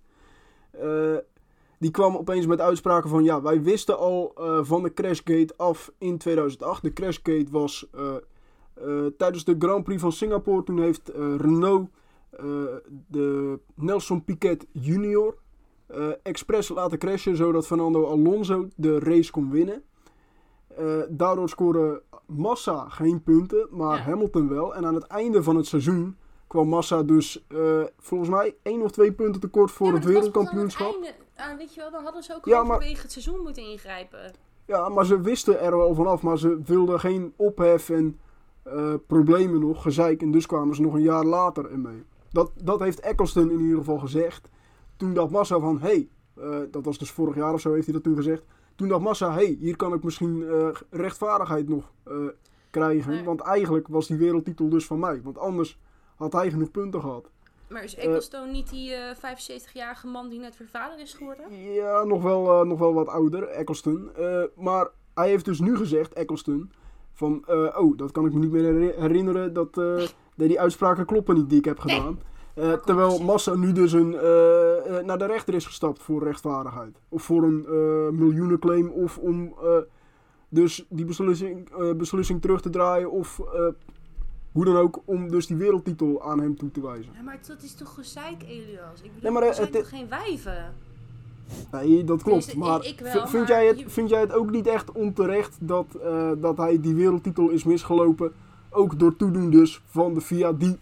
[0.71, 1.17] Eh,
[1.79, 3.25] die kwam opeens met uitspraken van...
[3.25, 6.83] Ja, wij wisten al eh, van de crashgate af in 2008.
[6.83, 7.91] De crashgate was
[9.17, 10.63] tijdens de Grand Prix van Singapore.
[10.63, 11.91] Toen heeft Renault
[13.07, 15.35] de Nelson Piquet Jr.
[16.23, 17.37] expres laten crashen...
[17.37, 19.83] zodat Fernando Alonso de race kon winnen.
[20.79, 24.03] Eh, daardoor scoorde Massa geen punten, maar Ja.
[24.03, 24.75] Hamilton wel.
[24.75, 28.91] En aan het einde van het seizoen kwam Massa dus eh, volgens mij één of
[28.91, 30.93] twee punten tekort voor Ja, het wereldkampioenschap.
[30.93, 31.15] einde.
[31.37, 34.33] Ah, weet je wel, dan hadden ze ook Ja, maar- het seizoen moeten ingrijpen.
[34.65, 38.19] Ja, maar ze wisten er wel vanaf, maar ze wilden geen ophef en
[38.63, 40.23] eh, problemen nog, gezeik.
[40.23, 42.05] En dus kwamen ze nog een jaar later ermee.
[42.31, 44.49] Dat, dat heeft Eccleston in ieder geval gezegd.
[44.97, 47.95] Toen dacht Massa van, hé, hey, dat was dus vorig jaar of zo heeft hij
[47.95, 48.43] dat toen gezegd.
[48.79, 52.15] Toen dacht Massa, hé, hey, hier kan ik misschien eh, rechtvaardigheid nog eh,
[52.71, 53.13] krijgen.
[53.13, 53.25] Nee.
[53.25, 55.21] Want eigenlijk was die wereldtitel dus van mij.
[55.23, 55.79] Want anders
[56.17, 57.31] had hij genoeg punten gehad.
[57.69, 61.73] Maar is Eh, Ecclestone niet die eh 75-jarige man die net weer vader is geworden?
[61.73, 64.11] Ja, nog wel, nog wel wat ouder, Eccleston.
[64.57, 66.73] Maar hij heeft dus nu gezegd, Eccleston,
[67.13, 67.45] van,
[67.77, 71.49] oh, dat kan ik me niet meer heri- herinneren, dat nee, die uitspraken kloppen niet
[71.49, 72.21] die ik heb gedaan.
[72.59, 73.19] Kom terwijl.
[73.19, 77.01] Massa nu dus een, eh, eh, naar de rechter is gestapt voor rechtvaardigheid.
[77.09, 79.77] Of voor een eh, miljoenenclaim, of om eh,
[80.49, 83.67] dus die beslissing, eh, beslissing terug te draaien, of eh,
[84.53, 87.13] hoe dan ook, om dus die wereldtitel aan hem toe te wijzen.
[87.17, 89.01] Ja, maar dat is toch gezeik, Elias?
[89.03, 90.75] Ik bedoel, Nee, maar, eh, zijn het- toch geen wijven?
[91.73, 92.55] Nee, dat klopt.
[92.57, 94.93] Maar ik- ik wel, v- vind, maar jij het, vind jij het ook niet echt
[94.93, 98.33] onterecht dat, eh, dat hij die wereldtitel is misgelopen?
[98.71, 100.79] Ook door toedoen dus van de FIA die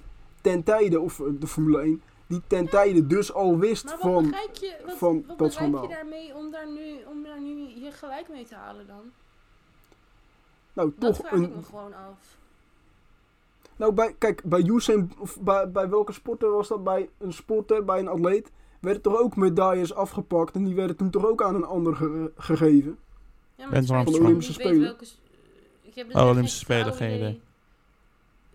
[0.51, 4.03] ten tijde, of eh, de Formule 1, die ten tijde dus al wist Maar wat
[4.03, 4.25] van...
[4.53, 8.29] je, wat, van wat dat je daarmee om daar, nu, om daar nu je gelijk
[8.29, 9.03] mee te halen dan?
[10.73, 12.39] Nou, Dat toch vraag ik een, me gewoon af.
[13.77, 16.85] Nou, bij, kijk, bij Usain, of bij, bij welke sporter was dat?
[16.85, 20.55] Bij een sporter, bij een atleet, werden toch ook medailles afgepakt.
[20.55, 22.99] En die werden toen toch ook aan een ander ge- gegeven.
[23.55, 24.81] Ja, maar dat ik Olympische Spelen.
[24.81, 25.05] welke
[25.83, 27.41] Ik heb dus Oh, Olympische Spelen, geen idee.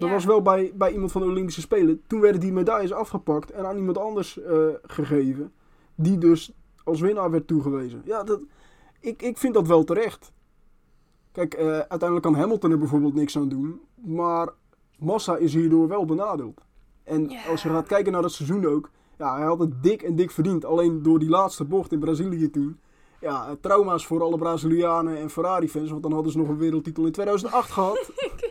[0.01, 0.15] Dat Ja.
[0.15, 2.01] was wel bij, bij iemand van de Olympische Spelen.
[2.07, 5.51] Toen werden die medailles afgepakt en aan iemand anders eh, gegeven.
[5.95, 6.51] Die dus
[6.83, 8.01] als winnaar werd toegewezen.
[8.05, 8.41] Ja, dat,
[8.99, 10.31] ik, ik vind dat wel terecht.
[11.31, 13.81] Kijk, eh, uiteindelijk kan Hamilton er bijvoorbeeld niks aan doen.
[13.95, 14.49] Maar
[14.99, 16.61] Massa is hierdoor wel benadeeld.
[17.03, 17.43] En Ja.
[17.49, 18.89] als je gaat kijken naar dat seizoen ook.
[19.17, 20.65] Ja, hij had het dik en dik verdiend.
[20.65, 22.79] Alleen door die laatste bocht in Brazilië toen.
[23.21, 25.89] Ja, eh, trauma's voor alle Brazilianen en Ferrari-fans.
[25.89, 28.11] Want dan hadden ze nog een wereldtitel in 2008 gehad.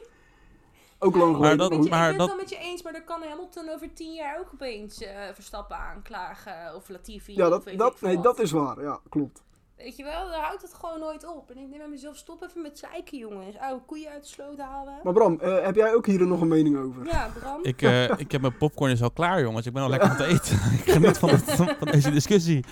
[1.03, 1.59] Ook lang geleden.
[1.59, 1.87] dat- Weet goed.
[1.87, 3.93] je, maar ik ben dat- het wel met je eens, maar dan kan Hamilton over
[3.93, 6.75] tien jaar ook opeens eh, Verstappen aanklagen.
[6.77, 7.35] Of Latifi.
[7.37, 8.25] Ja, of dat, weet ik dat, nee, wat.
[8.25, 8.83] dat is waar.
[8.83, 9.43] Ja, klopt.
[9.77, 11.51] Weet je wel, dan houdt het gewoon nooit op.
[11.51, 13.57] En ik denk bij mezelf, stop even met zeiken, jongens.
[13.59, 15.01] Oude koeien uit de sloot halen.
[15.03, 17.07] Maar Bram, eh, heb jij ook hier nog een mening over?
[17.07, 17.59] Ja, Bram.
[17.65, 19.67] Ik, eh, ik heb mijn popcorn is al klaar, jongens.
[19.67, 20.55] Ik ben al lekker aan het eten.
[20.85, 21.45] ik geniet van, het,
[21.79, 22.65] van deze discussie.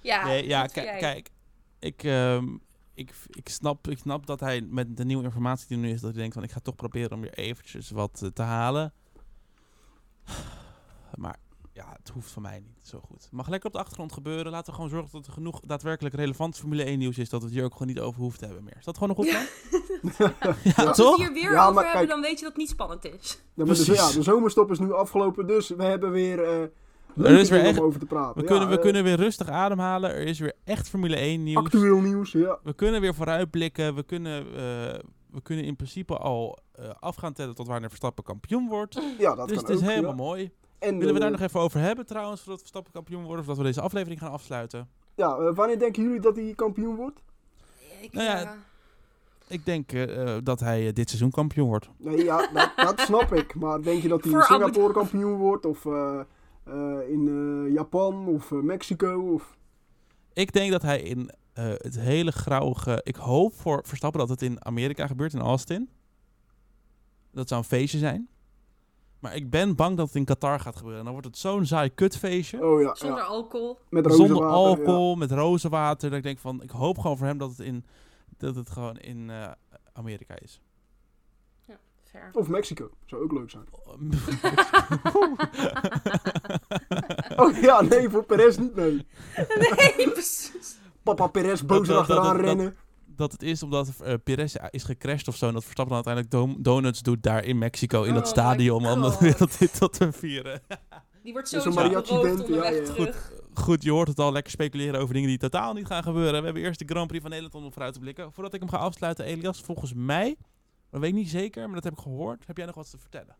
[0.00, 1.28] ja, nee, ja, kijk, kijk.
[1.78, 2.46] Ik, ehm,
[3.00, 6.00] ik, ik, snap, ik snap dat hij met de nieuwe informatie die er nu is,
[6.00, 8.92] dat hij denkt van ik ga toch proberen om weer eventjes wat eh, te halen.
[11.14, 11.36] Maar
[11.72, 13.22] ja, het hoeft van mij niet zo goed.
[13.22, 14.52] Het mag lekker op de achtergrond gebeuren.
[14.52, 17.46] Laten we gewoon zorgen dat er genoeg daadwerkelijk relevant Formule 1 nieuws is, dat we
[17.46, 18.76] het hier ook gewoon niet over hoeven te hebben meer.
[18.78, 19.42] Is dat gewoon een goed plan?
[20.76, 21.16] Ja, Als we toch?
[21.16, 23.04] het hier weer Ja, over maar hebben, kijk- dan weet je dat het niet spannend
[23.04, 23.30] is.
[23.54, 23.96] Ja, maar de, Precies.
[24.08, 26.70] ja, de zomerstop is nu afgelopen, dus we hebben weer
[27.16, 28.34] eh Er is weer echt- om over te praten.
[28.34, 30.10] We, Ja, kunnen, we eh, kunnen weer rustig ademhalen.
[30.10, 31.64] Er is weer echt Formule 1 nieuws.
[31.64, 32.58] Actueel nieuws, ja.
[32.62, 33.94] We kunnen weer vooruitblikken.
[33.94, 34.98] We kunnen, eh,
[35.30, 39.00] we kunnen in principe al eh, af gaan tellen tot wanneer Verstappen kampioen wordt.
[39.18, 40.16] Ja, dat dus kan het is helemaal ja.
[40.16, 40.50] mooi.
[40.78, 43.40] En, Willen we eh, daar nog even over hebben trouwens, voordat Verstappen kampioen wordt?
[43.40, 44.88] Of dat we deze aflevering gaan afsluiten?
[45.14, 47.20] Ja, eh, wanneer denken jullie dat hij kampioen wordt?
[48.00, 48.54] Ik, Nou ja,
[49.48, 51.88] Ik denk eh, eh, dat hij eh, dit seizoen kampioen wordt.
[51.96, 53.54] Nee, ja, dat, dat snap ik.
[53.54, 55.66] Maar denk je dat hij Singapore kampioen wordt?
[55.66, 56.20] Of eh, eh,
[57.08, 58.26] in eh, Japan?
[58.26, 59.32] Of eh, Mexico?
[59.32, 59.56] Of...
[60.32, 63.00] Ik denk dat hij in eh, het hele grauwige...
[63.02, 65.88] Ik hoop voor Verstappen dat het in Amerika gebeurt, in Austin.
[67.32, 68.28] Dat zou een feestje zijn.
[69.18, 70.98] Maar ik ben bang dat het in Qatar gaat gebeuren.
[70.98, 72.64] En dan wordt het zo'n saai kutfeestje.
[72.66, 73.24] Oh ja, Zonder ja.
[73.24, 73.78] alcohol.
[73.88, 76.08] met Zonder rozenwater, alcohol, met rozenwater.
[76.08, 77.84] Dat ik denk van, ik hoop gewoon voor hem dat het, in,
[78.36, 79.50] dat het gewoon in eh,
[79.92, 80.60] Amerika is.
[82.32, 83.64] Of Mexico, zou ook leuk zijn.
[87.36, 89.06] Oh ja, nee, voor Perez niet, nee.
[89.96, 90.78] Nee, precies.
[91.02, 92.76] Papa Perez boos Dat- dat- dat- erachteraan rennen.
[93.06, 95.46] dat het is omdat eh Perez is gecrashed of zo.
[95.46, 98.86] En dat Verstappen dan uiteindelijk do- donuts doet daar in Mexico, in dat Oh stadion.
[98.86, 99.20] Om dat God.
[99.20, 100.60] wereldtitel te vieren.
[101.22, 102.82] Die wordt sowieso mariachi band, onderweg ja, ja.
[102.84, 103.32] terug.
[103.54, 106.38] Goed, je hoort het al lekker speculeren over dingen die totaal niet gaan gebeuren.
[106.38, 108.32] We hebben eerst de Grand Prix van Nederland om op vooruit te blikken.
[108.32, 110.36] Voordat ik hem ga afsluiten, Elias, volgens mij,
[110.90, 112.46] dat weet ik niet zeker, maar dat heb ik gehoord.
[112.46, 113.36] Heb jij nog wat te vertellen?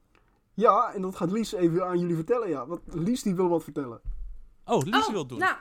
[0.54, 2.66] Ja, en dat gaat Lies even aan jullie vertellen, ja.
[2.66, 4.00] Want Lies die wil wat vertellen.
[4.64, 5.38] Oh, Lies Oh, wil het doen.
[5.38, 5.56] Nou,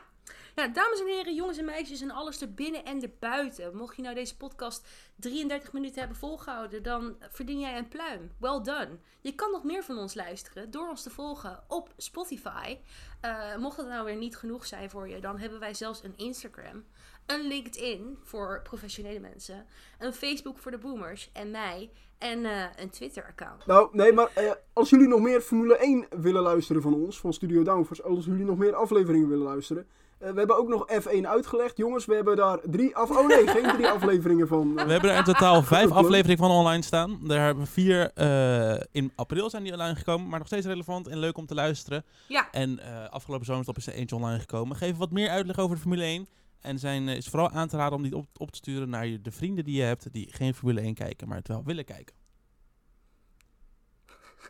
[0.56, 3.75] ja, dames en heren, jongens en meisjes en alles erbinnen en erbuiten.
[3.75, 8.32] Mocht je nou deze podcast 33 minuten hebben volgehouden, dan verdien jij een pluim.
[8.38, 8.97] Well done.
[9.21, 12.78] Je kan nog meer van ons luisteren door ons te volgen op Spotify.
[13.21, 16.17] Eh, mocht dat nou weer niet genoeg zijn voor je, dan hebben wij zelfs een
[16.17, 16.84] Instagram.
[17.30, 19.65] Een LinkedIn voor professionele mensen.
[20.00, 21.89] Een Facebook voor de boomers en mij.
[22.18, 23.65] En eh, een Twitter-account.
[23.65, 27.34] Nou, nee, maar eh, als jullie nog meer Formule 1 willen luisteren van ons, van
[27.34, 29.88] Studio Downforce, als jullie nog meer afleveringen willen luisteren,
[30.20, 31.78] eh, we hebben ook nog F1 uitgelegd.
[31.78, 33.10] Jongens, we hebben daar drie af...
[33.10, 34.74] Oh nee, geen drie afleveringen van.
[34.74, 37.20] We hebben er in totaal vijf afleveringen van online staan.
[37.24, 41.08] Daar hebben we vier eh, in april zijn die online gekomen, maar nog steeds relevant
[41.08, 42.04] en leuk om te luisteren.
[42.28, 44.76] Ja, En eh, afgelopen zomerstop is er eentje online gekomen.
[44.76, 46.28] Geef wat meer uitleg over de Formule 1.
[46.60, 49.08] En zijn, eh, is vooral aan te raden om die op, op te sturen naar
[49.08, 51.86] je, de vrienden die je hebt die geen Formule 1 kijken, maar het wel willen
[51.86, 52.15] kijken.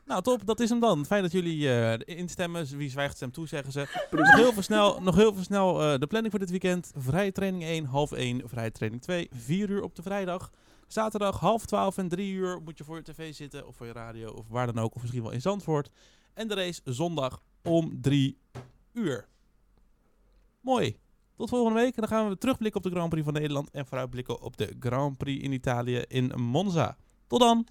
[0.06, 1.06] Nou, top, dat is hem dan.
[1.06, 2.78] Fijn dat jullie eh, instemmen.
[2.78, 3.88] Wie zwijgt stem toe, zeggen ze.
[4.12, 6.92] Nog heel veel snel, nog heel veel snel eh, de planning voor dit weekend.
[6.96, 8.42] Vrije training 1, half 1.
[8.46, 10.52] Vrije training 2, 4 uur op de vrijdag.
[10.88, 13.68] Zaterdag half 12 en 3 uur moet je voor je tv zitten.
[13.68, 14.96] Of voor je radio, of waar dan ook.
[14.96, 15.90] Of misschien wel in Zandvoort.
[16.34, 18.38] En de race zondag om 3
[18.94, 19.28] uur.
[20.62, 20.98] Mooi.
[21.40, 21.96] Tot volgende week.
[21.96, 23.70] En dan gaan we terugblikken op de Grand Prix van Nederland.
[23.72, 26.98] En vooruitblikken op de Grand Prix in Italië in Monza.
[27.28, 27.68] Tot dan.